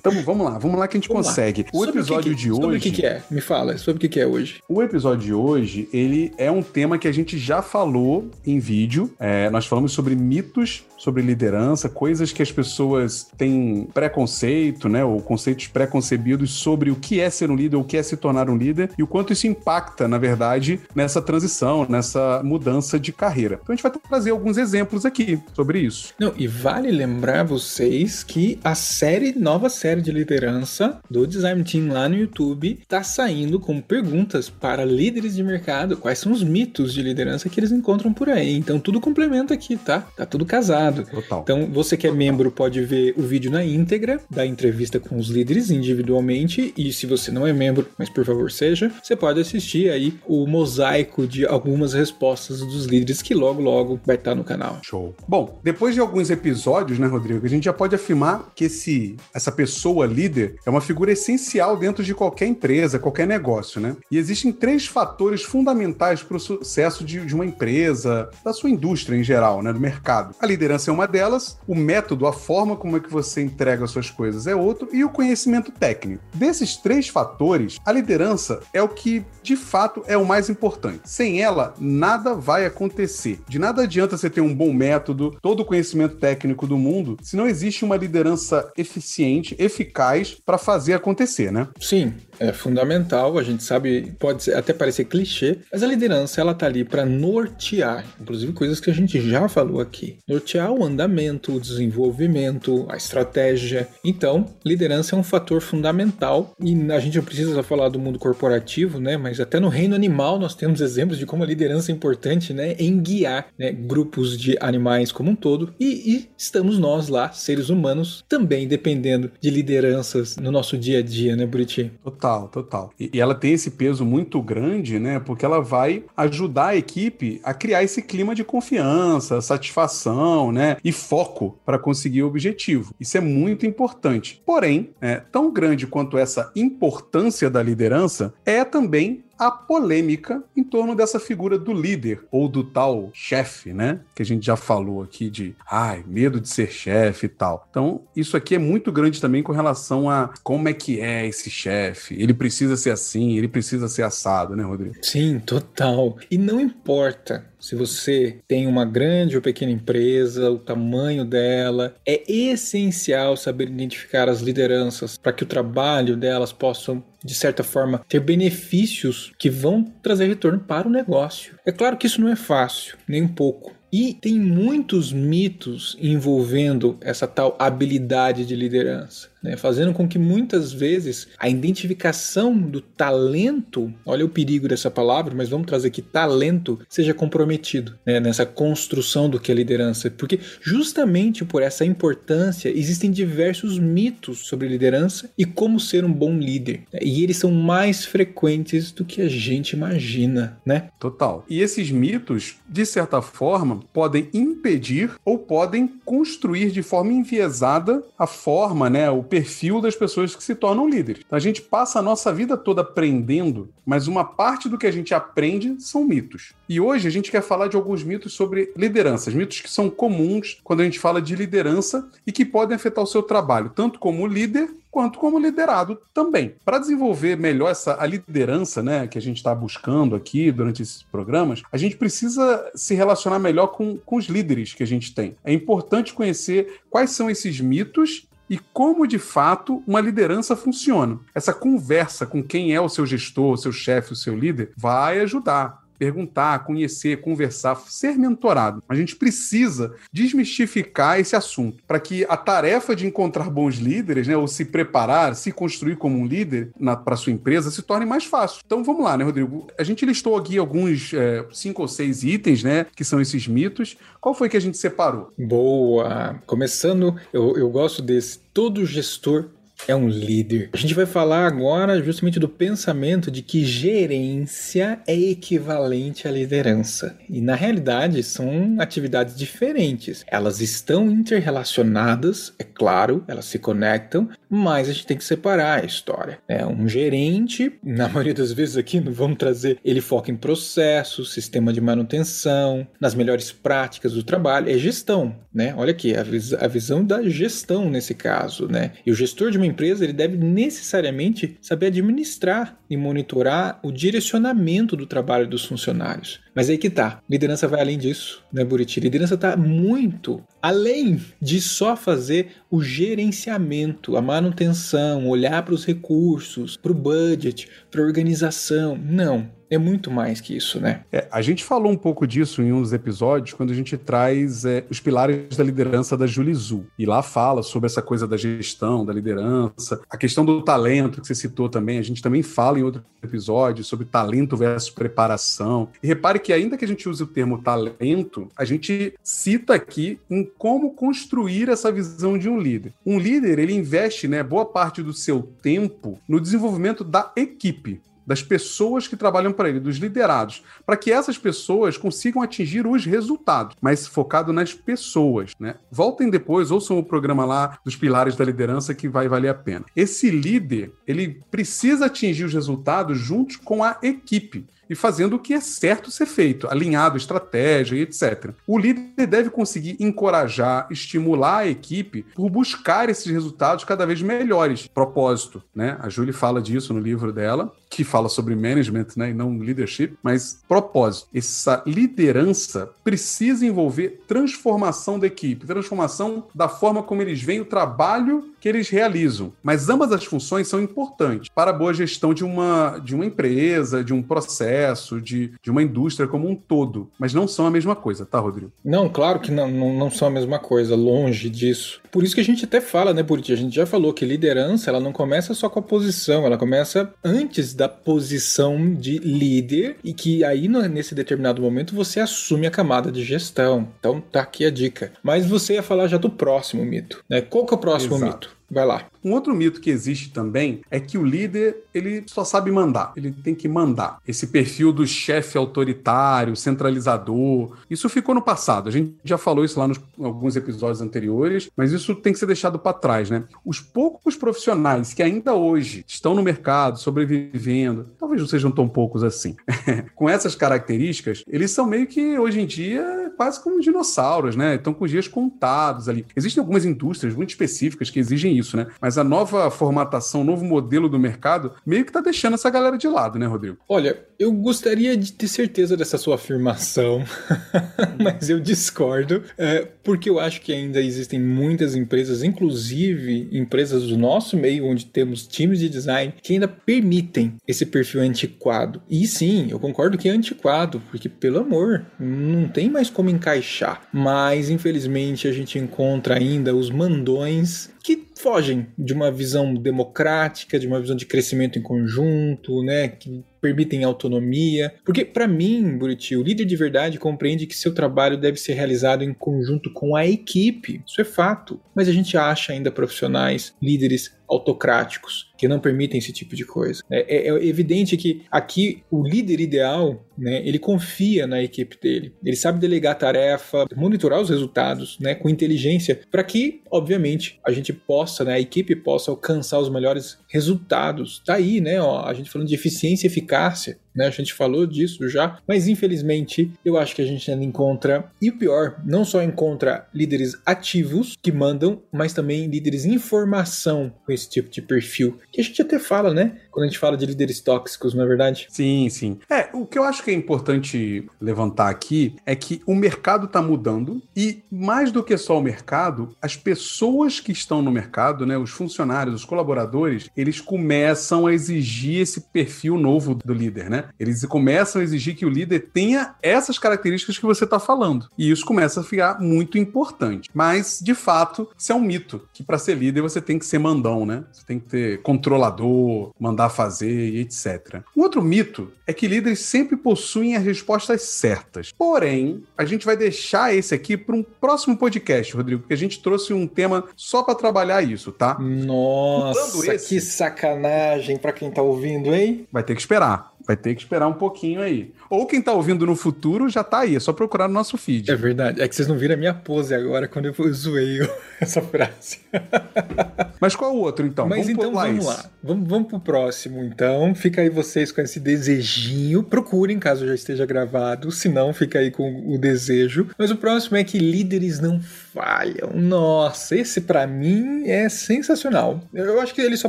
Então 0.00 0.12
vamos 0.22 0.46
lá, 0.46 0.58
vamos 0.58 0.78
lá 0.78 0.88
que 0.88 0.96
a 0.96 1.00
gente 1.00 1.08
Vamos 1.08 1.26
lá. 1.26 1.32
consegue. 1.32 1.66
O 1.72 1.78
Sobre 1.78 1.98
episódio 1.98 2.30
que, 2.30 2.36
de 2.42 2.50
Sobre 2.50 2.66
hoje. 2.66 2.78
o 2.78 2.80
que, 2.80 2.90
que 2.90 3.06
é? 3.06 3.22
Me 3.30 3.40
fala, 3.40 3.76
sobre 3.76 3.98
o 3.98 4.00
que, 4.00 4.08
que 4.08 4.20
é 4.20 4.26
hoje? 4.26 4.62
O 4.68 4.82
episódio 4.82 5.26
de 5.26 5.34
hoje, 5.34 5.88
ele 5.92 6.32
é 6.38 6.50
um 6.50 6.62
tema 6.62 6.98
que 6.98 7.06
a 7.06 7.12
gente 7.12 7.36
já 7.36 7.60
falou 7.60 8.30
em 8.46 8.58
vídeo. 8.58 9.12
É, 9.18 9.50
nós 9.50 9.66
falamos 9.66 9.92
sobre 9.92 10.14
mitos 10.14 10.84
sobre 11.00 11.22
liderança, 11.22 11.88
coisas 11.88 12.30
que 12.30 12.42
as 12.42 12.52
pessoas 12.52 13.26
têm 13.38 13.88
preconceito, 13.94 14.86
né, 14.86 15.02
ou 15.02 15.18
conceitos 15.22 15.66
preconcebidos 15.66 16.50
sobre 16.50 16.90
o 16.90 16.96
que 16.96 17.18
é 17.18 17.30
ser 17.30 17.50
um 17.50 17.56
líder, 17.56 17.78
o 17.78 17.84
que 17.84 17.96
é 17.96 18.02
se 18.02 18.18
tornar 18.18 18.50
um 18.50 18.56
líder 18.56 18.90
e 18.98 19.02
o 19.02 19.06
quanto 19.06 19.32
isso 19.32 19.46
impacta, 19.46 20.06
na 20.06 20.18
verdade, 20.18 20.78
nessa 20.94 21.22
transição, 21.22 21.86
nessa 21.88 22.42
mudança 22.44 23.00
de 23.00 23.14
carreira. 23.14 23.58
Então 23.62 23.72
a 23.72 23.76
gente 23.76 23.82
vai 23.82 23.92
trazer 23.92 24.30
alguns 24.30 24.58
exemplos 24.60 25.04
aqui 25.04 25.40
sobre 25.54 25.80
isso. 25.80 26.14
Não, 26.18 26.32
e 26.36 26.46
vale 26.46 26.90
lembrar 26.90 27.42
vocês 27.42 28.22
que 28.22 28.58
a 28.62 28.74
série, 28.74 29.36
nova 29.38 29.68
série 29.68 30.00
de 30.00 30.12
liderança 30.12 31.00
do 31.10 31.26
Design 31.26 31.62
Team 31.64 31.92
lá 31.92 32.08
no 32.08 32.16
YouTube 32.16 32.78
tá 32.86 33.02
saindo 33.02 33.58
com 33.58 33.80
perguntas 33.80 34.48
para 34.48 34.84
líderes 34.84 35.34
de 35.34 35.42
mercado, 35.42 35.96
quais 35.96 36.18
são 36.18 36.32
os 36.32 36.42
mitos 36.42 36.92
de 36.92 37.02
liderança 37.02 37.48
que 37.48 37.58
eles 37.58 37.72
encontram 37.72 38.12
por 38.12 38.28
aí. 38.28 38.56
Então 38.56 38.78
tudo 38.78 39.00
complementa 39.00 39.54
aqui, 39.54 39.76
tá? 39.76 40.00
Tá 40.16 40.26
tudo 40.26 40.44
casado. 40.44 41.04
Total. 41.04 41.40
Então, 41.42 41.66
você 41.66 41.96
que 41.96 42.06
é 42.06 42.12
membro 42.12 42.50
pode 42.50 42.82
ver 42.82 43.14
o 43.16 43.22
vídeo 43.22 43.50
na 43.50 43.64
íntegra 43.64 44.20
da 44.30 44.44
entrevista 44.44 45.00
com 45.00 45.16
os 45.16 45.28
líderes 45.28 45.70
individualmente. 45.70 46.72
E 46.76 46.92
se 46.92 47.06
você 47.06 47.30
não 47.30 47.46
é 47.46 47.52
membro, 47.52 47.88
mas 47.98 48.08
por 48.08 48.24
favor 48.24 48.50
seja, 48.50 48.92
você 49.02 49.16
pode 49.16 49.40
assistir 49.40 49.90
aí 49.90 50.14
o 50.26 50.46
mosaico 50.46 51.26
de 51.26 51.46
algumas 51.46 51.94
respostas 51.94 52.60
dos 52.60 52.86
líderes 52.86 53.22
que 53.22 53.34
logo 53.34 53.62
logo 53.62 54.00
vai 54.04 54.16
estar 54.16 54.34
no 54.40 54.44
canal. 54.44 54.78
Show. 54.82 55.14
Bom, 55.28 55.60
depois 55.62 55.94
de 55.94 56.00
alguns 56.00 56.30
episódios, 56.30 56.98
né, 56.98 57.06
Rodrigo, 57.06 57.44
a 57.46 57.48
gente 57.48 57.64
já 57.64 57.72
pode 57.72 57.94
afirmar 57.94 58.50
que 58.54 58.64
esse, 58.64 59.16
essa 59.32 59.52
pessoa 59.52 60.06
líder 60.06 60.56
é 60.66 60.70
uma 60.70 60.80
figura 60.80 61.12
essencial 61.12 61.76
dentro 61.76 62.02
de 62.02 62.14
qualquer 62.14 62.46
empresa, 62.46 62.98
qualquer 62.98 63.26
negócio, 63.26 63.80
né? 63.80 63.96
E 64.10 64.18
existem 64.18 64.52
três 64.52 64.86
fatores 64.86 65.42
fundamentais 65.42 66.22
para 66.22 66.36
o 66.36 66.40
sucesso 66.40 67.04
de, 67.04 67.24
de 67.24 67.34
uma 67.34 67.44
empresa, 67.44 68.30
da 68.44 68.52
sua 68.52 68.70
indústria 68.70 69.16
em 69.16 69.22
geral, 69.22 69.62
né, 69.62 69.72
do 69.72 69.80
mercado. 69.80 70.34
A 70.40 70.46
liderança 70.46 70.90
é 70.90 70.94
uma 70.94 71.06
delas, 71.06 71.58
o 71.66 71.74
método, 71.74 72.26
a 72.26 72.32
forma 72.32 72.76
como 72.76 72.96
é 72.96 73.00
que 73.00 73.10
você 73.10 73.42
entrega 73.42 73.84
as 73.84 73.90
suas 73.90 74.10
coisas 74.10 74.46
é 74.46 74.54
outro 74.54 74.88
e 74.92 75.04
o 75.04 75.10
conhecimento 75.10 75.70
técnico. 75.70 76.22
Desses 76.34 76.76
três 76.76 77.08
fatores, 77.08 77.78
a 77.84 77.92
liderança 77.92 78.60
é 78.72 78.82
o 78.82 78.88
que 78.88 79.24
de 79.42 79.56
fato 79.56 80.02
é 80.06 80.16
o 80.16 80.24
mais 80.24 80.48
importante. 80.48 81.00
Sem 81.04 81.42
ela, 81.42 81.74
nada 81.78 82.34
vai 82.34 82.64
acontecer. 82.64 83.40
De 83.48 83.58
nada 83.58 83.82
adianta 83.82 84.16
você 84.16 84.29
ter 84.30 84.40
um 84.40 84.54
bom 84.54 84.72
método, 84.72 85.36
todo 85.42 85.60
o 85.60 85.64
conhecimento 85.64 86.16
técnico 86.16 86.66
do 86.66 86.78
mundo, 86.78 87.16
se 87.22 87.36
não 87.36 87.46
existe 87.46 87.84
uma 87.84 87.96
liderança 87.96 88.70
eficiente, 88.76 89.54
eficaz 89.58 90.36
para 90.44 90.58
fazer 90.58 90.94
acontecer, 90.94 91.52
né? 91.52 91.68
Sim, 91.80 92.14
é 92.40 92.52
fundamental. 92.52 93.38
A 93.38 93.42
gente 93.42 93.62
sabe, 93.62 94.12
pode 94.18 94.52
até 94.52 94.72
parecer 94.72 95.04
clichê, 95.04 95.58
mas 95.70 95.82
a 95.82 95.86
liderança 95.86 96.40
ela 96.40 96.54
tá 96.54 96.66
ali 96.66 96.84
para 96.84 97.04
nortear, 97.04 98.04
inclusive 98.20 98.52
coisas 98.52 98.80
que 98.80 98.90
a 98.90 98.94
gente 98.94 99.20
já 99.20 99.48
falou 99.48 99.80
aqui. 99.80 100.18
Nortear 100.26 100.72
o 100.72 100.82
andamento, 100.82 101.54
o 101.54 101.60
desenvolvimento, 101.60 102.86
a 102.88 102.96
estratégia. 102.96 103.86
Então, 104.04 104.46
liderança 104.64 105.14
é 105.14 105.18
um 105.18 105.22
fator 105.22 105.60
fundamental 105.60 106.54
e 106.60 106.74
a 106.90 106.98
gente 106.98 107.18
não 107.18 107.24
precisa 107.24 107.62
falar 107.62 107.90
do 107.90 107.98
mundo 107.98 108.18
corporativo, 108.18 108.98
né? 108.98 109.16
Mas 109.16 109.38
até 109.38 109.60
no 109.60 109.68
reino 109.68 109.94
animal 109.94 110.38
nós 110.38 110.54
temos 110.54 110.80
exemplos 110.80 111.18
de 111.18 111.26
como 111.26 111.42
a 111.42 111.46
liderança 111.46 111.92
é 111.92 111.94
importante, 111.94 112.54
né? 112.54 112.74
Em 112.78 112.98
guiar 113.00 113.48
né, 113.58 113.70
grupos 113.70 114.38
de 114.38 114.56
animais 114.60 115.12
como 115.12 115.30
um 115.30 115.36
todo. 115.36 115.74
E, 115.78 116.14
e 116.14 116.30
estamos 116.38 116.78
nós 116.78 117.08
lá, 117.08 117.30
seres 117.32 117.68
humanos, 117.68 118.24
também 118.28 118.66
dependendo 118.66 119.30
de 119.40 119.50
lideranças 119.50 120.36
no 120.36 120.50
nosso 120.50 120.78
dia 120.78 121.00
a 121.00 121.02
dia, 121.02 121.36
né, 121.36 121.44
Buriti? 121.44 121.92
Total, 122.02 122.29
total. 122.50 122.90
E, 122.98 123.10
e 123.14 123.20
ela 123.20 123.34
tem 123.34 123.52
esse 123.52 123.72
peso 123.72 124.04
muito 124.04 124.40
grande, 124.40 124.98
né? 124.98 125.18
Porque 125.18 125.44
ela 125.44 125.60
vai 125.60 126.04
ajudar 126.16 126.68
a 126.68 126.76
equipe 126.76 127.40
a 127.42 127.52
criar 127.54 127.82
esse 127.82 128.02
clima 128.02 128.34
de 128.34 128.44
confiança, 128.44 129.40
satisfação, 129.40 130.52
né? 130.52 130.76
E 130.84 130.92
foco 130.92 131.58
para 131.64 131.78
conseguir 131.78 132.22
o 132.22 132.26
objetivo. 132.26 132.94
Isso 132.98 133.16
é 133.16 133.20
muito 133.20 133.66
importante. 133.66 134.42
Porém, 134.44 134.90
é, 135.00 135.16
tão 135.16 135.52
grande 135.52 135.86
quanto 135.86 136.18
essa 136.18 136.50
importância 136.54 137.50
da 137.50 137.62
liderança 137.62 138.32
é 138.44 138.64
também 138.64 139.24
a 139.40 139.50
polêmica 139.50 140.44
em 140.54 140.62
torno 140.62 140.94
dessa 140.94 141.18
figura 141.18 141.58
do 141.58 141.72
líder 141.72 142.20
ou 142.30 142.46
do 142.46 142.62
tal 142.62 143.10
chefe, 143.14 143.72
né? 143.72 144.00
Que 144.14 144.22
a 144.22 144.26
gente 144.26 144.44
já 144.44 144.54
falou 144.54 145.02
aqui 145.02 145.30
de, 145.30 145.56
ai, 145.68 146.04
medo 146.06 146.38
de 146.38 146.48
ser 146.48 146.70
chefe 146.70 147.24
e 147.24 147.28
tal. 147.30 147.66
Então, 147.70 148.02
isso 148.14 148.36
aqui 148.36 148.54
é 148.54 148.58
muito 148.58 148.92
grande 148.92 149.20
também 149.20 149.42
com 149.42 149.52
relação 149.52 150.10
a 150.10 150.34
como 150.42 150.68
é 150.68 150.74
que 150.74 151.00
é 151.00 151.26
esse 151.26 151.48
chefe. 151.48 152.14
Ele 152.20 152.34
precisa 152.34 152.76
ser 152.76 152.90
assim, 152.90 153.38
ele 153.38 153.48
precisa 153.48 153.88
ser 153.88 154.02
assado, 154.02 154.54
né, 154.54 154.62
Rodrigo? 154.62 154.94
Sim, 155.00 155.38
total. 155.40 156.18
E 156.30 156.36
não 156.36 156.60
importa 156.60 157.49
se 157.60 157.74
você 157.74 158.38
tem 158.48 158.66
uma 158.66 158.84
grande 158.84 159.36
ou 159.36 159.42
pequena 159.42 159.70
empresa, 159.70 160.50
o 160.50 160.58
tamanho 160.58 161.24
dela, 161.24 161.94
é 162.06 162.22
essencial 162.30 163.36
saber 163.36 163.68
identificar 163.68 164.28
as 164.28 164.40
lideranças 164.40 165.16
para 165.16 165.32
que 165.32 165.42
o 165.42 165.46
trabalho 165.46 166.16
delas 166.16 166.52
possam 166.52 167.04
de 167.24 167.34
certa 167.34 167.62
forma, 167.62 168.00
ter 168.08 168.20
benefícios 168.20 169.32
que 169.38 169.50
vão 169.50 169.84
trazer 170.02 170.26
retorno 170.26 170.58
para 170.58 170.88
o 170.88 170.90
negócio. 170.90 171.54
É 171.66 171.72
claro 171.72 171.96
que 171.96 172.06
isso 172.06 172.20
não 172.20 172.28
é 172.28 172.36
fácil, 172.36 172.96
nem 173.06 173.22
um 173.22 173.28
pouco. 173.28 173.74
E 173.92 174.14
tem 174.14 174.38
muitos 174.38 175.12
mitos 175.12 175.96
envolvendo 176.00 176.96
essa 177.00 177.26
tal 177.26 177.56
habilidade 177.58 178.46
de 178.46 178.54
liderança, 178.54 179.28
né? 179.42 179.56
fazendo 179.56 179.92
com 179.92 180.06
que 180.06 180.18
muitas 180.18 180.72
vezes 180.72 181.28
a 181.38 181.48
identificação 181.48 182.56
do 182.56 182.80
talento, 182.80 183.92
olha 184.06 184.24
o 184.24 184.28
perigo 184.28 184.68
dessa 184.68 184.90
palavra, 184.90 185.34
mas 185.34 185.48
vamos 185.48 185.66
trazer 185.66 185.88
aqui 185.88 186.02
talento, 186.02 186.78
seja 186.88 187.12
comprometido 187.12 187.98
né? 188.06 188.20
nessa 188.20 188.46
construção 188.46 189.28
do 189.28 189.40
que 189.40 189.50
é 189.50 189.54
liderança, 189.54 190.10
porque 190.10 190.38
justamente 190.60 191.44
por 191.44 191.62
essa 191.62 191.84
importância 191.84 192.68
existem 192.68 193.10
diversos 193.10 193.78
mitos 193.78 194.46
sobre 194.46 194.68
liderança 194.68 195.30
e 195.36 195.44
como 195.44 195.80
ser 195.80 196.04
um 196.04 196.12
bom 196.12 196.38
líder, 196.38 196.82
né? 196.92 197.00
e 197.02 197.24
eles 197.24 197.38
são 197.38 197.50
mais 197.50 198.04
frequentes 198.04 198.92
do 198.92 199.04
que 199.04 199.20
a 199.20 199.28
gente 199.28 199.72
imagina, 199.72 200.60
né? 200.64 200.88
Total. 200.98 201.44
E 201.48 201.60
esses 201.60 201.90
mitos, 201.90 202.56
de 202.68 202.86
certa 202.86 203.20
forma, 203.20 203.79
podem 203.92 204.28
impedir 204.32 205.12
ou 205.24 205.38
podem 205.38 205.88
construir 206.04 206.70
de 206.70 206.82
forma 206.82 207.12
enviesada 207.12 208.04
a 208.18 208.26
forma, 208.26 208.90
né, 208.90 209.10
o 209.10 209.22
perfil 209.22 209.80
das 209.80 209.94
pessoas 209.94 210.34
que 210.34 210.42
se 210.42 210.54
tornam 210.54 210.88
líderes. 210.88 211.22
Então, 211.26 211.36
a 211.36 211.40
gente 211.40 211.62
passa 211.62 211.98
a 211.98 212.02
nossa 212.02 212.32
vida 212.32 212.56
toda 212.56 212.82
aprendendo, 212.82 213.68
mas 213.84 214.08
uma 214.08 214.24
parte 214.24 214.68
do 214.68 214.78
que 214.78 214.86
a 214.86 214.92
gente 214.92 215.14
aprende 215.14 215.76
são 215.78 216.04
mitos. 216.04 216.52
E 216.68 216.80
hoje 216.80 217.08
a 217.08 217.10
gente 217.10 217.30
quer 217.30 217.42
falar 217.42 217.68
de 217.68 217.76
alguns 217.76 218.02
mitos 218.02 218.32
sobre 218.32 218.72
lideranças, 218.76 219.34
mitos 219.34 219.60
que 219.60 219.70
são 219.70 219.90
comuns 219.90 220.58
quando 220.62 220.80
a 220.80 220.84
gente 220.84 220.98
fala 220.98 221.20
de 221.20 221.34
liderança 221.34 222.08
e 222.26 222.32
que 222.32 222.44
podem 222.44 222.76
afetar 222.76 223.02
o 223.02 223.06
seu 223.06 223.22
trabalho, 223.22 223.72
tanto 223.74 223.98
como 223.98 224.26
líder 224.26 224.70
quanto 224.90 225.18
como 225.18 225.38
liderado 225.38 226.00
também. 226.12 226.54
Para 226.64 226.78
desenvolver 226.78 227.36
melhor 227.36 227.70
essa 227.70 228.00
a 228.00 228.06
liderança, 228.06 228.82
né, 228.82 229.06
que 229.06 229.18
a 229.18 229.20
gente 229.20 229.36
está 229.36 229.54
buscando 229.54 230.16
aqui 230.16 230.50
durante 230.50 230.82
esses 230.82 231.02
programas, 231.02 231.62
a 231.70 231.76
gente 231.76 231.96
precisa 231.96 232.70
se 232.74 232.94
relacionar 232.94 233.38
melhor 233.38 233.68
com, 233.68 233.96
com 233.98 234.16
os 234.16 234.26
líderes 234.26 234.74
que 234.74 234.82
a 234.82 234.86
gente 234.86 235.14
tem. 235.14 235.36
É 235.44 235.52
importante 235.52 236.12
conhecer 236.12 236.80
quais 236.88 237.10
são 237.10 237.30
esses 237.30 237.60
mitos 237.60 238.28
e 238.48 238.58
como 238.72 239.06
de 239.06 239.18
fato 239.18 239.82
uma 239.86 240.00
liderança 240.00 240.56
funciona. 240.56 241.20
Essa 241.32 241.54
conversa 241.54 242.26
com 242.26 242.42
quem 242.42 242.74
é 242.74 242.80
o 242.80 242.88
seu 242.88 243.06
gestor, 243.06 243.52
o 243.52 243.56
seu 243.56 243.70
chefe, 243.70 244.12
o 244.12 244.16
seu 244.16 244.36
líder, 244.36 244.72
vai 244.76 245.20
ajudar 245.20 245.80
perguntar, 246.00 246.64
conhecer, 246.64 247.20
conversar, 247.20 247.76
ser 247.86 248.16
mentorado. 248.16 248.82
A 248.88 248.94
gente 248.94 249.14
precisa 249.14 249.94
desmistificar 250.10 251.20
esse 251.20 251.36
assunto 251.36 251.84
para 251.86 252.00
que 252.00 252.24
a 252.26 252.38
tarefa 252.38 252.96
de 252.96 253.06
encontrar 253.06 253.50
bons 253.50 253.74
líderes, 253.76 254.26
né, 254.26 254.34
ou 254.34 254.48
se 254.48 254.64
preparar, 254.64 255.36
se 255.36 255.52
construir 255.52 255.96
como 255.96 256.16
um 256.16 256.24
líder 256.24 256.70
para 257.04 257.16
sua 257.16 257.34
empresa, 257.34 257.70
se 257.70 257.82
torne 257.82 258.06
mais 258.06 258.24
fácil. 258.24 258.62
Então 258.64 258.82
vamos 258.82 259.04
lá, 259.04 259.14
né, 259.14 259.24
Rodrigo? 259.24 259.66
A 259.78 259.84
gente 259.84 260.06
listou 260.06 260.38
aqui 260.38 260.56
alguns 260.56 261.12
é, 261.12 261.44
cinco 261.52 261.82
ou 261.82 261.88
seis 261.88 262.24
itens, 262.24 262.64
né, 262.64 262.86
que 262.96 263.04
são 263.04 263.20
esses 263.20 263.46
mitos. 263.46 263.98
Qual 264.18 264.34
foi 264.34 264.48
que 264.48 264.56
a 264.56 264.60
gente 264.60 264.78
separou? 264.78 265.30
Boa! 265.36 266.40
Começando, 266.46 267.14
eu, 267.30 267.58
eu 267.58 267.68
gosto 267.68 268.00
desse. 268.00 268.40
Todo 268.54 268.86
gestor 268.86 269.50
é 269.86 269.94
um 269.94 270.08
líder. 270.08 270.70
A 270.72 270.76
gente 270.76 270.94
vai 270.94 271.06
falar 271.06 271.46
agora 271.46 272.02
justamente 272.02 272.38
do 272.38 272.48
pensamento 272.48 273.30
de 273.30 273.42
que 273.42 273.64
gerência 273.64 275.00
é 275.06 275.14
equivalente 275.14 276.28
à 276.28 276.30
liderança. 276.30 277.16
E 277.28 277.40
na 277.40 277.54
realidade 277.54 278.22
são 278.22 278.76
atividades 278.78 279.36
diferentes. 279.36 280.24
Elas 280.26 280.60
estão 280.60 281.10
interrelacionadas, 281.10 282.52
é 282.58 282.64
claro, 282.64 283.24
elas 283.26 283.46
se 283.46 283.58
conectam, 283.58 284.28
mas 284.48 284.88
a 284.88 284.92
gente 284.92 285.06
tem 285.06 285.16
que 285.16 285.24
separar 285.24 285.82
a 285.82 285.86
história. 285.86 286.38
É 286.48 286.66
um 286.66 286.88
gerente, 286.88 287.72
na 287.82 288.08
maioria 288.08 288.34
das 288.34 288.52
vezes 288.52 288.76
aqui, 288.76 289.00
não 289.00 289.12
vamos 289.12 289.38
trazer, 289.38 289.78
ele 289.84 290.00
foca 290.00 290.30
em 290.30 290.36
processos, 290.36 291.32
sistema 291.32 291.72
de 291.72 291.80
manutenção, 291.80 292.86
nas 293.00 293.14
melhores 293.14 293.52
práticas 293.52 294.12
do 294.12 294.22
trabalho, 294.22 294.70
é 294.70 294.78
gestão, 294.78 295.34
né? 295.52 295.74
Olha 295.76 295.90
aqui, 295.92 296.14
a, 296.16 296.22
vis 296.22 296.52
a 296.52 296.66
visão 296.66 297.04
da 297.04 297.22
gestão 297.28 297.88
nesse 297.88 298.14
caso, 298.14 298.68
né? 298.68 298.92
E 299.04 299.10
o 299.10 299.14
gestor 299.14 299.50
de 299.50 299.58
uma 299.58 299.66
empresa 299.70 300.04
ele 300.04 300.12
deve 300.12 300.36
necessariamente 300.36 301.56
saber 301.60 301.86
administrar 301.86 302.78
e 302.88 302.96
monitorar 302.96 303.80
o 303.82 303.90
direcionamento 303.90 304.96
do 304.96 305.06
trabalho 305.06 305.48
dos 305.48 305.64
funcionários. 305.64 306.40
Mas 306.54 306.68
aí 306.68 306.76
que 306.76 306.90
tá, 306.90 307.22
liderança 307.28 307.68
vai 307.68 307.80
além 307.80 307.96
disso, 307.96 308.44
né, 308.52 308.64
Buriti? 308.64 309.00
Liderança 309.00 309.36
tá 309.36 309.56
muito 309.56 310.42
além 310.62 311.20
de 311.40 311.60
só 311.60 311.96
fazer 311.96 312.52
o 312.70 312.82
gerenciamento, 312.82 314.16
a 314.16 314.22
manutenção, 314.22 315.28
olhar 315.28 315.62
para 315.64 315.74
os 315.74 315.84
recursos, 315.84 316.76
para 316.76 316.92
o 316.92 316.94
budget, 316.94 317.68
para 317.90 318.00
a 318.00 318.04
organização. 318.04 318.96
Não, 318.96 319.48
é 319.70 319.78
muito 319.78 320.10
mais 320.10 320.40
que 320.40 320.56
isso, 320.56 320.80
né? 320.80 321.04
É, 321.12 321.28
a 321.30 321.40
gente 321.40 321.62
falou 321.62 321.92
um 321.92 321.96
pouco 321.96 322.26
disso 322.26 322.60
em 322.60 322.72
um 322.72 322.82
dos 322.82 322.92
episódios, 322.92 323.54
quando 323.54 323.70
a 323.70 323.74
gente 323.74 323.96
traz 323.96 324.64
é, 324.64 324.84
os 324.90 324.98
pilares 324.98 325.56
da 325.56 325.62
liderança 325.62 326.16
da 326.16 326.26
Julie 326.26 326.52
Zhu. 326.52 326.86
E 326.98 327.06
lá 327.06 327.22
fala 327.22 327.62
sobre 327.62 327.86
essa 327.86 328.02
coisa 328.02 328.26
da 328.26 328.36
gestão, 328.36 329.04
da 329.04 329.12
liderança, 329.12 330.00
a 330.10 330.16
questão 330.16 330.44
do 330.44 330.60
talento 330.62 331.20
que 331.20 331.26
você 331.28 331.36
citou 331.36 331.68
também. 331.68 331.98
A 331.98 332.02
gente 332.02 332.20
também 332.20 332.42
fala 332.42 332.80
em 332.80 332.82
outro 332.82 333.04
episódio 333.22 333.84
sobre 333.84 334.06
talento 334.06 334.56
versus 334.56 334.90
preparação. 334.90 335.88
E 336.02 336.06
repare 336.08 336.40
que, 336.40 336.52
ainda 336.52 336.76
que 336.76 336.84
a 336.84 336.88
gente 336.88 337.08
use 337.08 337.22
o 337.22 337.26
termo 337.28 337.62
talento, 337.62 338.48
a 338.56 338.64
gente 338.64 339.14
cita 339.22 339.74
aqui 339.74 340.18
em 340.28 340.49
como 340.58 340.94
construir 340.94 341.68
essa 341.68 341.90
visão 341.90 342.38
de 342.38 342.48
um 342.48 342.58
líder. 342.58 342.92
Um 343.04 343.18
líder, 343.18 343.58
ele 343.58 343.74
investe 343.74 344.28
né, 344.28 344.42
boa 344.42 344.64
parte 344.64 345.02
do 345.02 345.12
seu 345.12 345.42
tempo 345.42 346.18
no 346.28 346.40
desenvolvimento 346.40 347.04
da 347.04 347.32
equipe 347.36 348.00
das 348.30 348.44
pessoas 348.44 349.08
que 349.08 349.16
trabalham 349.16 349.52
para 349.52 349.68
ele, 349.68 349.80
dos 349.80 349.96
liderados, 349.96 350.62
para 350.86 350.96
que 350.96 351.10
essas 351.10 351.36
pessoas 351.36 351.96
consigam 351.96 352.40
atingir 352.40 352.86
os 352.86 353.04
resultados, 353.04 353.76
mas 353.80 354.06
focado 354.06 354.52
nas 354.52 354.72
pessoas, 354.72 355.52
né? 355.58 355.74
Voltem 355.90 356.30
depois, 356.30 356.70
ouçam 356.70 356.96
o 356.96 357.04
programa 357.04 357.44
lá 357.44 357.80
dos 357.84 357.96
pilares 357.96 358.36
da 358.36 358.44
liderança 358.44 358.94
que 358.94 359.08
vai 359.08 359.26
valer 359.26 359.48
a 359.48 359.54
pena. 359.54 359.84
Esse 359.96 360.30
líder, 360.30 360.92
ele 361.08 361.42
precisa 361.50 362.06
atingir 362.06 362.44
os 362.44 362.54
resultados 362.54 363.18
juntos 363.18 363.56
com 363.56 363.82
a 363.82 363.98
equipe 364.00 364.64
e 364.90 364.96
fazendo 364.96 365.36
o 365.36 365.38
que 365.38 365.54
é 365.54 365.60
certo 365.60 366.10
ser 366.10 366.26
feito, 366.26 366.68
alinhado 366.68 367.16
estratégia 367.16 367.96
e 367.96 368.02
etc. 368.02 368.50
O 368.66 368.76
líder 368.76 369.26
deve 369.26 369.48
conseguir 369.48 369.96
encorajar, 370.00 370.88
estimular 370.90 371.58
a 371.58 371.68
equipe 371.68 372.26
por 372.34 372.50
buscar 372.50 373.08
esses 373.08 373.26
resultados 373.26 373.84
cada 373.84 374.04
vez 374.04 374.20
melhores. 374.20 374.88
Propósito, 374.88 375.62
né? 375.72 375.96
A 376.00 376.08
Julie 376.08 376.32
fala 376.32 376.60
disso 376.60 376.92
no 376.92 377.00
livro 377.00 377.32
dela, 377.32 377.72
que 377.88 378.04
fala 378.04 378.28
sobre 378.28 378.54
management, 378.54 379.08
né, 379.16 379.30
e 379.30 379.34
não 379.34 379.58
leadership, 379.58 380.16
mas 380.22 380.62
propósito. 380.68 381.28
Essa 381.34 381.82
liderança 381.84 382.90
precisa 383.02 383.66
envolver 383.66 384.20
transformação 384.28 385.18
da 385.18 385.26
equipe, 385.26 385.66
transformação 385.66 386.44
da 386.54 386.68
forma 386.68 387.02
como 387.02 387.20
eles 387.20 387.42
veem 387.42 387.60
o 387.60 387.64
trabalho 387.64 388.49
que 388.60 388.68
eles 388.68 388.88
realizam. 388.88 389.52
Mas 389.62 389.88
ambas 389.88 390.12
as 390.12 390.24
funções 390.24 390.68
são 390.68 390.80
importantes 390.80 391.48
para 391.54 391.70
a 391.70 391.74
boa 391.74 391.94
gestão 391.94 392.34
de 392.34 392.44
uma, 392.44 392.98
de 392.98 393.14
uma 393.14 393.24
empresa, 393.24 394.04
de 394.04 394.12
um 394.12 394.22
processo, 394.22 395.20
de, 395.20 395.52
de 395.62 395.70
uma 395.70 395.82
indústria 395.82 396.28
como 396.28 396.48
um 396.48 396.54
todo. 396.54 397.10
Mas 397.18 397.32
não 397.34 397.48
são 397.48 397.66
a 397.66 397.70
mesma 397.70 397.96
coisa, 397.96 398.26
tá, 398.26 398.38
Rodrigo? 398.38 398.72
Não, 398.84 399.08
claro 399.08 399.40
que 399.40 399.50
não, 399.50 399.70
não, 399.70 399.92
não 399.94 400.10
são 400.10 400.28
a 400.28 400.30
mesma 400.30 400.58
coisa, 400.58 400.94
longe 400.94 401.48
disso. 401.48 401.99
Por 402.10 402.24
isso 402.24 402.34
que 402.34 402.40
a 402.40 402.44
gente 402.44 402.64
até 402.64 402.80
fala, 402.80 403.14
né, 403.14 403.22
Buriti? 403.22 403.52
A 403.52 403.56
gente 403.56 403.74
já 403.74 403.86
falou 403.86 404.12
que 404.12 404.24
liderança 404.24 404.90
ela 404.90 405.00
não 405.00 405.12
começa 405.12 405.54
só 405.54 405.68
com 405.68 405.78
a 405.78 405.82
posição, 405.82 406.44
ela 406.44 406.58
começa 406.58 407.12
antes 407.24 407.74
da 407.74 407.88
posição 407.88 408.94
de 408.94 409.18
líder 409.18 409.96
e 410.02 410.12
que 410.12 410.44
aí 410.44 410.68
nesse 410.68 411.14
determinado 411.14 411.62
momento 411.62 411.94
você 411.94 412.20
assume 412.20 412.66
a 412.66 412.70
camada 412.70 413.10
de 413.10 413.22
gestão. 413.22 413.88
Então 413.98 414.20
tá 414.20 414.40
aqui 414.40 414.64
a 414.64 414.70
dica. 414.70 415.12
Mas 415.22 415.46
você 415.46 415.74
ia 415.74 415.82
falar 415.82 416.08
já 416.08 416.16
do 416.16 416.30
próximo 416.30 416.84
mito, 416.84 417.22
né? 417.28 417.40
Qual 417.40 417.64
que 417.64 417.74
é 417.74 417.76
o 417.76 417.80
próximo 417.80 418.16
Exato. 418.16 418.48
mito? 418.48 418.60
Vai 418.70 418.86
lá. 418.86 419.06
Um 419.24 419.32
outro 419.32 419.54
mito 419.54 419.80
que 419.80 419.90
existe 419.90 420.30
também 420.30 420.80
é 420.90 420.98
que 420.98 421.18
o 421.18 421.24
líder, 421.24 421.84
ele 421.92 422.24
só 422.26 422.44
sabe 422.44 422.70
mandar, 422.70 423.12
ele 423.16 423.32
tem 423.32 423.54
que 423.54 423.68
mandar. 423.68 424.18
Esse 424.26 424.46
perfil 424.46 424.92
do 424.92 425.06
chefe 425.06 425.58
autoritário, 425.58 426.56
centralizador, 426.56 427.76
isso 427.88 428.08
ficou 428.08 428.34
no 428.34 428.42
passado. 428.42 428.88
A 428.88 428.92
gente 428.92 429.14
já 429.24 429.36
falou 429.36 429.64
isso 429.64 429.78
lá 429.78 429.86
nos 429.86 430.00
alguns 430.18 430.56
episódios 430.56 431.00
anteriores, 431.00 431.70
mas 431.76 431.92
isso 431.92 432.14
tem 432.14 432.32
que 432.32 432.38
ser 432.38 432.46
deixado 432.46 432.78
para 432.78 432.92
trás, 432.92 433.30
né? 433.30 433.44
Os 433.64 433.80
poucos 433.80 434.36
profissionais 434.36 435.12
que 435.14 435.22
ainda 435.22 435.54
hoje 435.54 436.04
estão 436.06 436.34
no 436.34 436.42
mercado, 436.42 436.98
sobrevivendo, 436.98 438.08
talvez 438.18 438.40
não 438.40 438.48
sejam 438.48 438.70
tão 438.70 438.88
poucos 438.88 439.22
assim, 439.22 439.56
com 440.14 440.28
essas 440.28 440.54
características, 440.54 441.44
eles 441.46 441.70
são 441.70 441.86
meio 441.86 442.06
que 442.06 442.38
hoje 442.38 442.60
em 442.60 442.66
dia 442.66 443.32
quase 443.36 443.62
como 443.62 443.80
dinossauros, 443.80 444.54
né? 444.54 444.74
Estão 444.74 444.92
com 444.92 445.04
os 445.04 445.10
dias 445.10 445.26
contados 445.26 446.08
ali. 446.08 446.26
Existem 446.36 446.60
algumas 446.60 446.84
indústrias 446.84 447.34
muito 447.34 447.50
específicas 447.50 448.10
que 448.10 448.18
exigem 448.18 448.56
isso, 448.58 448.76
né? 448.76 448.86
Mas 449.00 449.09
a 449.18 449.24
nova 449.24 449.70
formatação, 449.70 450.42
o 450.42 450.44
novo 450.44 450.64
modelo 450.64 451.08
do 451.08 451.18
mercado, 451.18 451.72
meio 451.84 452.04
que 452.04 452.12
tá 452.12 452.20
deixando 452.20 452.54
essa 452.54 452.70
galera 452.70 452.96
de 452.96 453.08
lado, 453.08 453.38
né, 453.38 453.46
Rodrigo? 453.46 453.78
Olha, 453.88 454.18
eu 454.38 454.52
gostaria 454.52 455.16
de 455.16 455.32
ter 455.32 455.48
certeza 455.48 455.96
dessa 455.96 456.16
sua 456.16 456.36
afirmação, 456.36 457.24
mas 458.18 458.48
eu 458.48 458.58
discordo, 458.58 459.42
é, 459.58 459.86
porque 460.02 460.30
eu 460.30 460.40
acho 460.40 460.60
que 460.60 460.72
ainda 460.72 461.00
existem 461.00 461.38
muitas 461.38 461.94
empresas, 461.94 462.42
inclusive 462.42 463.48
empresas 463.52 464.08
do 464.08 464.16
nosso 464.16 464.56
meio, 464.56 464.86
onde 464.86 465.06
temos 465.06 465.46
times 465.46 465.78
de 465.78 465.88
design, 465.88 466.34
que 466.42 466.54
ainda 466.54 466.68
permitem 466.68 467.54
esse 467.66 467.84
perfil 467.84 468.22
antiquado. 468.22 469.02
E 469.08 469.26
sim, 469.26 469.68
eu 469.70 469.78
concordo 469.78 470.16
que 470.16 470.28
é 470.28 470.32
antiquado, 470.32 471.02
porque, 471.10 471.28
pelo 471.28 471.60
amor, 471.60 472.06
não 472.18 472.68
tem 472.68 472.88
mais 472.88 473.10
como 473.10 473.30
encaixar. 473.30 474.02
Mas, 474.12 474.70
infelizmente, 474.70 475.48
a 475.48 475.52
gente 475.52 475.78
encontra 475.78 476.36
ainda 476.36 476.74
os 476.74 476.90
mandões 476.90 477.90
que 478.16 478.40
fogem 478.40 478.86
de 478.98 479.12
uma 479.12 479.30
visão 479.30 479.74
democrática, 479.74 480.78
de 480.78 480.86
uma 480.86 481.00
visão 481.00 481.16
de 481.16 481.26
crescimento 481.26 481.78
em 481.78 481.82
conjunto, 481.82 482.82
né, 482.82 483.08
que 483.08 483.44
permitem 483.60 484.04
autonomia. 484.04 484.92
Porque, 485.04 485.24
para 485.24 485.46
mim, 485.46 485.96
Buriti, 485.98 486.34
o 486.34 486.42
líder 486.42 486.64
de 486.64 486.76
verdade 486.76 487.18
compreende 487.18 487.66
que 487.66 487.76
seu 487.76 487.94
trabalho 487.94 488.38
deve 488.38 488.58
ser 488.58 488.72
realizado 488.74 489.22
em 489.22 489.34
conjunto 489.34 489.92
com 489.92 490.16
a 490.16 490.26
equipe. 490.26 491.02
Isso 491.06 491.20
é 491.20 491.24
fato. 491.24 491.80
Mas 491.94 492.08
a 492.08 492.12
gente 492.12 492.36
acha 492.36 492.72
ainda 492.72 492.90
profissionais, 492.90 493.74
líderes 493.82 494.32
autocráticos 494.50 495.50
que 495.56 495.68
não 495.68 495.78
permitem 495.78 496.18
esse 496.18 496.32
tipo 496.32 496.56
de 496.56 496.64
coisa. 496.64 497.02
É, 497.10 497.36
é, 497.36 497.48
é, 497.48 497.66
evidente 497.66 498.16
que 498.16 498.42
aqui 498.50 499.02
o 499.10 499.22
líder 499.22 499.60
ideal, 499.60 500.24
né, 500.36 500.66
ele 500.66 500.78
confia 500.78 501.46
na 501.46 501.62
equipe 501.62 501.98
dele, 502.00 502.34
ele 502.42 502.56
sabe 502.56 502.80
delegar 502.80 503.18
tarefa, 503.18 503.86
monitorar 503.94 504.40
os 504.40 504.48
resultados, 504.48 505.18
né, 505.20 505.34
com 505.34 505.50
inteligência, 505.50 506.18
para 506.30 506.42
que, 506.42 506.80
obviamente, 506.90 507.60
a 507.64 507.70
gente 507.70 507.92
possa, 507.92 508.42
né, 508.42 508.54
a 508.54 508.60
equipe 508.60 508.96
possa 508.96 509.30
alcançar 509.30 509.78
os 509.78 509.90
melhores 509.90 510.38
resultados. 510.48 511.42
Tá 511.44 511.54
aí, 511.54 511.80
né, 511.80 512.00
ó, 512.00 512.24
a 512.24 512.32
gente 512.32 512.50
falando 512.50 512.68
de 512.68 512.74
eficiência 512.74 513.26
e 513.26 513.30
eficácia, 513.30 513.98
né? 514.14 514.26
A 514.26 514.30
gente 514.30 514.54
falou 514.54 514.86
disso 514.86 515.28
já, 515.28 515.58
mas 515.66 515.88
infelizmente 515.88 516.70
eu 516.84 516.96
acho 516.96 517.14
que 517.14 517.22
a 517.22 517.26
gente 517.26 517.50
ainda 517.50 517.64
encontra, 517.64 518.30
e 518.40 518.50
o 518.50 518.58
pior, 518.58 519.00
não 519.04 519.24
só 519.24 519.42
encontra 519.42 520.06
líderes 520.14 520.56
ativos 520.64 521.36
que 521.40 521.52
mandam, 521.52 522.02
mas 522.12 522.32
também 522.32 522.66
líderes 522.66 523.04
em 523.04 523.18
formação 523.18 524.12
com 524.24 524.32
esse 524.32 524.48
tipo 524.48 524.70
de 524.70 524.82
perfil, 524.82 525.38
que 525.52 525.60
a 525.60 525.64
gente 525.64 525.80
até 525.80 525.98
fala, 525.98 526.32
né? 526.32 526.58
Quando 526.70 526.84
a 526.84 526.88
gente 526.88 526.98
fala 526.98 527.16
de 527.16 527.26
líderes 527.26 527.60
tóxicos, 527.60 528.14
não 528.14 528.24
é 528.24 528.26
verdade? 528.26 528.66
Sim, 528.70 529.08
sim. 529.08 529.38
É, 529.50 529.68
o 529.72 529.86
que 529.86 529.98
eu 529.98 530.04
acho 530.04 530.22
que 530.22 530.30
é 530.30 530.34
importante 530.34 531.26
levantar 531.40 531.88
aqui 531.88 532.36
é 532.46 532.54
que 532.54 532.80
o 532.86 532.94
mercado 532.94 533.46
está 533.46 533.60
mudando 533.60 534.22
e 534.36 534.62
mais 534.70 535.10
do 535.10 535.22
que 535.22 535.36
só 535.36 535.58
o 535.58 535.62
mercado, 535.62 536.34
as 536.40 536.56
pessoas 536.56 537.40
que 537.40 537.52
estão 537.52 537.82
no 537.82 537.90
mercado, 537.90 538.46
né, 538.46 538.56
os 538.56 538.70
funcionários, 538.70 539.34
os 539.34 539.44
colaboradores, 539.44 540.30
eles 540.36 540.60
começam 540.60 541.46
a 541.46 541.52
exigir 541.52 542.20
esse 542.20 542.40
perfil 542.40 542.98
novo 542.98 543.34
do 543.34 543.52
líder, 543.52 543.90
né? 543.90 543.99
Né? 544.00 544.08
Eles 544.18 544.44
começam 544.46 545.00
a 545.00 545.04
exigir 545.04 545.36
que 545.36 545.46
o 545.46 545.50
líder 545.50 545.90
tenha 545.92 546.34
essas 546.42 546.78
características 546.78 547.38
que 547.38 547.46
você 547.46 547.64
está 547.64 547.78
falando. 547.78 548.28
E 548.36 548.50
isso 548.50 548.64
começa 548.64 549.00
a 549.00 549.04
ficar 549.04 549.40
muito 549.40 549.78
importante. 549.78 550.50
Mas, 550.54 551.00
de 551.02 551.14
fato, 551.14 551.68
isso 551.76 551.92
é 551.92 551.94
um 551.94 552.00
mito. 552.00 552.42
Que 552.52 552.62
para 552.62 552.78
ser 552.78 552.94
líder 552.94 553.20
você 553.20 553.40
tem 553.40 553.58
que 553.58 553.66
ser 553.66 553.78
mandão, 553.78 554.24
né? 554.24 554.44
Você 554.52 554.64
tem 554.66 554.78
que 554.78 554.86
ter 554.86 555.22
controlador, 555.22 556.30
mandar 556.38 556.70
fazer 556.70 557.30
e 557.30 557.40
etc. 557.40 558.02
Um 558.16 558.22
outro 558.22 558.42
mito 558.42 558.92
é 559.06 559.12
que 559.12 559.26
líderes 559.26 559.60
sempre 559.60 559.96
possuem 559.96 560.56
as 560.56 560.64
respostas 560.64 561.22
certas. 561.22 561.92
Porém, 561.96 562.62
a 562.76 562.84
gente 562.84 563.04
vai 563.04 563.16
deixar 563.16 563.74
esse 563.74 563.94
aqui 563.94 564.16
para 564.16 564.34
um 564.34 564.42
próximo 564.42 564.96
podcast, 564.96 565.54
Rodrigo, 565.54 565.82
porque 565.82 565.94
a 565.94 565.96
gente 565.96 566.22
trouxe 566.22 566.52
um 566.52 566.66
tema 566.66 567.04
só 567.16 567.42
para 567.42 567.54
trabalhar 567.54 568.02
isso, 568.02 568.32
tá? 568.32 568.58
Nossa, 568.58 569.94
esse, 569.94 570.08
que 570.08 570.20
sacanagem 570.20 571.36
para 571.36 571.52
quem 571.52 571.70
tá 571.70 571.82
ouvindo, 571.82 572.34
hein? 572.34 572.66
Vai 572.70 572.82
ter 572.82 572.94
que 572.94 573.00
esperar. 573.00 573.49
Vai 573.70 573.76
ter 573.76 573.94
que 573.94 574.00
esperar 574.00 574.26
um 574.26 574.32
pouquinho 574.32 574.82
aí. 574.82 575.14
Ou 575.30 575.46
quem 575.46 575.62
tá 575.62 575.72
ouvindo 575.72 576.04
no 576.04 576.16
futuro 576.16 576.68
já 576.68 576.82
tá 576.82 577.00
aí, 577.00 577.14
é 577.14 577.20
só 577.20 577.32
procurar 577.32 577.68
no 577.68 577.74
nosso 577.74 577.96
feed. 577.96 578.28
É 578.32 578.34
verdade. 578.34 578.82
É 578.82 578.88
que 578.88 578.96
vocês 578.96 579.06
não 579.06 579.16
viram 579.16 579.34
a 579.34 579.38
minha 579.38 579.54
pose 579.54 579.94
agora 579.94 580.26
quando 580.26 580.46
eu 580.46 580.74
zoei 580.74 581.20
essa 581.60 581.80
frase. 581.80 582.40
Mas 583.60 583.76
qual 583.76 583.94
o 583.94 584.00
outro, 584.00 584.26
então? 584.26 584.48
Mas 584.48 584.66
vamos 584.66 584.70
então 584.70 584.92
vamos 584.92 585.26
lá. 585.26 585.50
Vamos, 585.62 585.88
vamos 585.88 586.08
pro 586.08 586.18
próximo, 586.18 586.82
então. 586.82 587.32
Fica 587.34 587.60
aí 587.60 587.68
vocês 587.68 588.10
com 588.10 588.20
esse 588.20 588.40
desejinho. 588.40 589.42
Procurem, 589.42 590.00
caso 590.00 590.26
já 590.26 590.34
esteja 590.34 590.66
gravado. 590.66 591.30
Se 591.30 591.48
não, 591.48 591.72
fica 591.72 592.00
aí 592.00 592.10
com 592.10 592.52
o 592.52 592.58
desejo. 592.58 593.28
Mas 593.38 593.52
o 593.52 593.56
próximo 593.56 593.98
é 593.98 594.02
que 594.02 594.18
líderes 594.18 594.80
não 594.80 595.00
falham. 595.00 595.90
Nossa, 595.94 596.74
esse 596.74 597.02
para 597.02 597.26
mim 597.26 597.84
é 597.86 598.08
sensacional. 598.08 599.00
Eu 599.14 599.40
acho 599.40 599.54
que 599.54 599.60
ele 599.60 599.76
só 599.76 599.88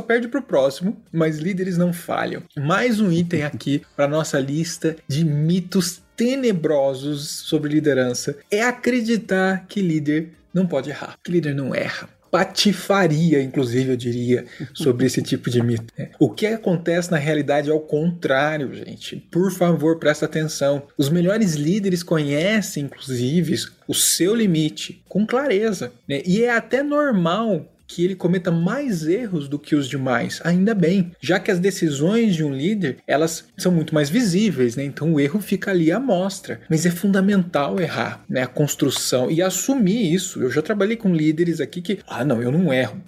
perde 0.00 0.28
pro 0.28 0.42
próximo, 0.42 0.96
mas 1.10 1.38
líderes 1.38 1.76
não 1.76 1.92
falham. 1.92 2.42
Mais 2.56 3.00
um 3.00 3.10
item 3.10 3.42
aqui 3.42 3.82
para 3.96 4.06
nossa 4.06 4.38
lista 4.38 4.94
de 5.08 5.24
mitos 5.32 6.02
tenebrosos 6.16 7.28
sobre 7.28 7.72
liderança 7.72 8.36
é 8.50 8.62
acreditar 8.62 9.66
que 9.66 9.80
líder 9.80 10.32
não 10.52 10.66
pode 10.66 10.90
errar, 10.90 11.16
que 11.24 11.32
líder 11.32 11.54
não 11.54 11.74
erra 11.74 12.08
patifaria, 12.32 13.42
inclusive, 13.42 13.90
eu 13.90 13.96
diria, 13.96 14.46
sobre 14.72 15.04
esse 15.04 15.20
tipo 15.20 15.50
de 15.50 15.62
mito. 15.62 15.92
O 16.18 16.30
que 16.30 16.46
acontece 16.46 17.10
na 17.10 17.18
realidade 17.18 17.68
é 17.68 17.74
o 17.74 17.78
contrário, 17.78 18.72
gente. 18.74 19.16
Por 19.30 19.52
favor, 19.52 19.98
presta 19.98 20.24
atenção. 20.24 20.84
Os 20.96 21.10
melhores 21.10 21.56
líderes 21.56 22.02
conhecem, 22.02 22.84
inclusive, 22.84 23.54
o 23.86 23.94
seu 23.94 24.34
limite 24.34 25.02
com 25.10 25.26
clareza. 25.26 25.92
Né? 26.08 26.22
E 26.24 26.42
é 26.42 26.50
até 26.50 26.82
normal 26.82 27.70
que 27.86 28.04
ele 28.04 28.14
cometa 28.14 28.50
mais 28.50 29.06
erros 29.06 29.48
do 29.48 29.58
que 29.58 29.74
os 29.74 29.88
demais. 29.88 30.40
Ainda 30.44 30.74
bem, 30.74 31.12
já 31.20 31.38
que 31.38 31.50
as 31.50 31.58
decisões 31.58 32.34
de 32.34 32.44
um 32.44 32.52
líder, 32.52 32.98
elas 33.06 33.44
são 33.56 33.72
muito 33.72 33.94
mais 33.94 34.08
visíveis, 34.08 34.76
né? 34.76 34.84
Então 34.84 35.12
o 35.12 35.20
erro 35.20 35.40
fica 35.40 35.70
ali 35.70 35.92
à 35.92 36.00
mostra. 36.00 36.60
Mas 36.68 36.86
é 36.86 36.90
fundamental 36.90 37.80
errar, 37.80 38.24
né? 38.28 38.42
A 38.42 38.46
construção 38.46 39.30
e 39.30 39.42
assumir 39.42 40.12
isso. 40.12 40.42
Eu 40.42 40.50
já 40.50 40.62
trabalhei 40.62 40.96
com 40.96 41.14
líderes 41.14 41.60
aqui 41.60 41.80
que, 41.82 41.98
ah, 42.06 42.24
não, 42.24 42.42
eu 42.42 42.50
não 42.50 42.72
erro. 42.72 43.00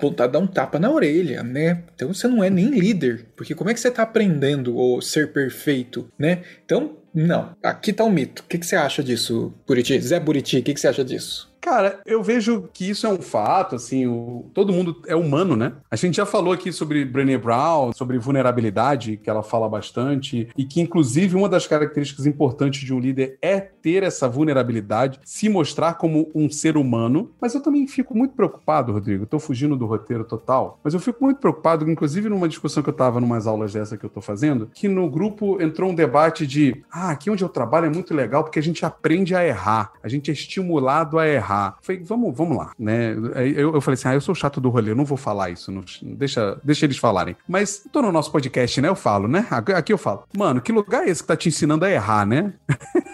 Vontade 0.00 0.30
de 0.30 0.38
dar 0.38 0.44
um 0.44 0.46
tapa 0.46 0.78
na 0.78 0.90
orelha, 0.90 1.42
né? 1.42 1.82
Então 1.94 2.12
você 2.12 2.26
não 2.28 2.42
é 2.42 2.50
nem 2.50 2.70
líder, 2.70 3.26
porque 3.36 3.54
como 3.54 3.70
é 3.70 3.74
que 3.74 3.80
você 3.80 3.88
está 3.88 4.02
aprendendo 4.02 4.76
ou 4.76 5.00
ser 5.00 5.32
perfeito, 5.32 6.08
né? 6.18 6.42
Então, 6.64 6.96
não. 7.14 7.54
Aqui 7.62 7.92
tá 7.92 8.04
um 8.04 8.10
mito. 8.10 8.42
O 8.42 8.46
que, 8.46 8.58
que 8.58 8.66
você 8.66 8.76
acha 8.76 9.02
disso, 9.02 9.52
Buriti? 9.66 10.00
Zé 10.00 10.18
Buriti, 10.18 10.58
o 10.58 10.62
que, 10.62 10.74
que 10.74 10.80
você 10.80 10.88
acha 10.88 11.04
disso? 11.04 11.51
Cara, 11.62 12.00
eu 12.04 12.24
vejo 12.24 12.68
que 12.74 12.90
isso 12.90 13.06
é 13.06 13.08
um 13.08 13.22
fato, 13.22 13.76
assim, 13.76 14.04
o, 14.04 14.50
todo 14.52 14.72
mundo 14.72 15.00
é 15.06 15.14
humano, 15.14 15.54
né? 15.54 15.74
A 15.88 15.94
gente 15.94 16.16
já 16.16 16.26
falou 16.26 16.52
aqui 16.52 16.72
sobre 16.72 17.04
Brené 17.04 17.38
Brown, 17.38 17.92
sobre 17.92 18.18
vulnerabilidade, 18.18 19.16
que 19.16 19.30
ela 19.30 19.44
fala 19.44 19.68
bastante, 19.68 20.48
e 20.58 20.64
que, 20.64 20.80
inclusive, 20.80 21.36
uma 21.36 21.48
das 21.48 21.64
características 21.64 22.26
importantes 22.26 22.80
de 22.80 22.92
um 22.92 22.98
líder 22.98 23.38
é 23.40 23.60
ter 23.60 24.02
essa 24.02 24.28
vulnerabilidade, 24.28 25.20
se 25.24 25.48
mostrar 25.48 25.94
como 25.94 26.28
um 26.34 26.50
ser 26.50 26.76
humano. 26.76 27.30
Mas 27.40 27.54
eu 27.54 27.60
também 27.60 27.86
fico 27.86 28.12
muito 28.12 28.34
preocupado, 28.34 28.92
Rodrigo, 28.92 29.24
tô 29.24 29.38
fugindo 29.38 29.76
do 29.76 29.86
roteiro 29.86 30.24
total, 30.24 30.80
mas 30.82 30.94
eu 30.94 31.00
fico 31.00 31.22
muito 31.22 31.38
preocupado, 31.38 31.88
inclusive 31.88 32.28
numa 32.28 32.48
discussão 32.48 32.82
que 32.82 32.88
eu 32.88 32.94
tava 32.94 33.20
numas 33.20 33.46
aulas 33.46 33.72
dessa 33.72 33.96
que 33.96 34.04
eu 34.04 34.10
tô 34.10 34.20
fazendo, 34.20 34.68
que 34.74 34.88
no 34.88 35.08
grupo 35.08 35.62
entrou 35.62 35.90
um 35.90 35.94
debate 35.94 36.44
de, 36.44 36.82
ah, 36.90 37.12
aqui 37.12 37.30
onde 37.30 37.44
eu 37.44 37.48
trabalho 37.48 37.86
é 37.86 37.90
muito 37.90 38.12
legal 38.12 38.42
porque 38.42 38.58
a 38.58 38.62
gente 38.62 38.84
aprende 38.84 39.32
a 39.32 39.46
errar, 39.46 39.92
a 40.02 40.08
gente 40.08 40.28
é 40.28 40.34
estimulado 40.34 41.20
a 41.20 41.28
errar 41.28 41.51
falei, 41.80 42.02
vamos, 42.04 42.36
vamos 42.36 42.56
lá, 42.56 42.72
né? 42.78 43.12
Eu, 43.56 43.74
eu 43.74 43.80
falei 43.80 43.94
assim, 43.94 44.08
ah, 44.08 44.14
eu 44.14 44.20
sou 44.20 44.34
chato 44.34 44.60
do 44.60 44.70
rolê, 44.70 44.90
eu 44.90 44.96
não 44.96 45.04
vou 45.04 45.18
falar 45.18 45.50
isso, 45.50 45.70
não, 45.70 45.84
deixa, 46.02 46.58
deixa 46.62 46.86
eles 46.86 46.98
falarem. 46.98 47.36
Mas 47.48 47.86
tô 47.92 48.02
no 48.02 48.12
nosso 48.12 48.30
podcast, 48.30 48.80
né? 48.80 48.88
Eu 48.88 48.96
falo, 48.96 49.28
né? 49.28 49.46
Aqui 49.50 49.92
eu 49.92 49.98
falo, 49.98 50.24
mano, 50.36 50.60
que 50.60 50.72
lugar 50.72 51.06
é 51.06 51.10
esse 51.10 51.22
que 51.22 51.28
tá 51.28 51.36
te 51.36 51.48
ensinando 51.48 51.84
a 51.84 51.90
errar, 51.90 52.26
né? 52.26 52.54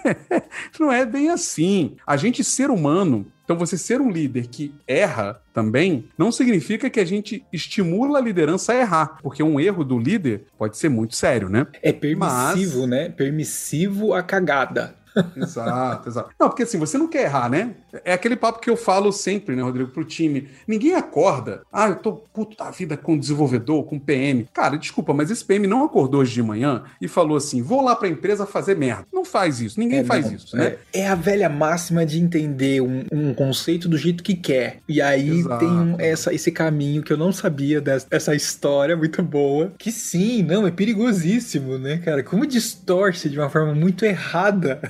não 0.79 0.93
é 0.93 1.05
bem 1.05 1.31
assim. 1.31 1.97
A 2.07 2.17
gente, 2.17 2.45
ser 2.45 2.71
humano, 2.71 3.27
então, 3.49 3.57
você 3.57 3.79
ser 3.79 3.99
um 3.99 4.11
líder 4.11 4.47
que 4.47 4.75
erra 4.87 5.41
também 5.55 6.05
não 6.19 6.31
significa 6.31 6.91
que 6.91 7.01
a 7.01 7.05
gente 7.07 7.43
estimula 7.51 8.19
a 8.19 8.21
liderança 8.21 8.75
a 8.75 8.77
errar, 8.77 9.17
porque 9.23 9.43
um 9.43 9.59
erro 9.59 9.83
do 9.83 9.99
líder 9.99 10.45
pode 10.59 10.77
ser 10.77 10.91
muito 10.91 11.17
sério, 11.17 11.49
né? 11.49 11.67
É 11.83 11.91
permissivo, 11.91 12.81
Mas... 12.81 12.91
né? 12.91 13.09
Permissivo 13.09 14.13
a 14.13 14.23
cagada. 14.23 14.95
Exato, 15.37 16.09
exato. 16.09 16.31
Não, 16.39 16.49
porque 16.49 16.63
assim, 16.63 16.79
você 16.79 16.99
não 16.99 17.09
quer 17.09 17.25
errar, 17.25 17.49
né? 17.49 17.75
É 18.05 18.13
aquele 18.13 18.37
papo 18.37 18.61
que 18.61 18.71
eu 18.71 18.77
falo 18.77 19.13
sempre, 19.13 19.57
né, 19.57 19.63
Rodrigo, 19.63 19.91
pro 19.91 20.05
time. 20.05 20.49
Ninguém 20.67 20.95
acorda. 20.95 21.63
Ah, 21.73 21.89
eu 21.89 21.97
tô 21.97 22.13
puto 22.13 22.57
da 22.57 22.71
vida 22.71 22.97
com 22.97 23.19
desenvolvedor, 23.19 23.85
com 23.85 23.99
PM. 23.99 24.47
Cara, 24.53 24.77
desculpa, 24.77 25.13
mas 25.15 25.31
esse 25.31 25.45
PM 25.45 25.67
não 25.67 25.85
acordou 25.85 26.21
hoje 26.21 26.35
de 26.35 26.43
manhã 26.43 26.83
e 27.01 27.09
falou 27.09 27.37
assim: 27.37 27.63
vou 27.63 27.83
lá 27.83 27.97
pra 27.97 28.09
empresa 28.09 28.47
fazer 28.47 28.77
merda. 28.77 29.07
Não 29.13 29.25
faz 29.25 29.61
isso, 29.61 29.79
ninguém 29.79 30.01
é, 30.01 30.05
faz 30.05 30.27
não, 30.27 30.35
isso, 30.35 30.57
né? 30.57 30.77
É, 30.93 31.01
é, 31.01 31.09
a 31.09 31.15
velha 31.15 31.49
máxima 31.49 32.05
de 32.05 32.21
entender 32.21 32.81
um, 32.81 33.05
um, 33.13 33.35
conceito 33.35 33.89
do 33.89 33.97
jeito 33.97 34.23
que 34.23 34.35
quer. 34.35 34.79
E 34.89 35.01
aí 35.01 35.41
exato. 35.41 35.65
tem 35.65 35.97
essa, 35.99 36.33
esse 36.33 36.51
caminho 36.51 37.03
que 37.03 37.13
eu 37.13 37.17
não 37.17 37.33
sabia 37.33 37.81
dessa 37.81 38.35
história 38.35 38.97
muito 38.97 39.23
boa. 39.23 39.73
Que 39.79 39.91
sim, 39.91 40.43
não, 40.43 40.67
é 40.67 40.71
perigosíssimo, 40.71 41.79
né, 41.79 41.99
cara? 41.99 42.23
Como 42.23 42.47
distorce 42.47 43.29
de 43.29 43.39
uma 43.39 43.49
forma 43.49 43.75
muito 43.75 44.05
errada. 44.05 44.81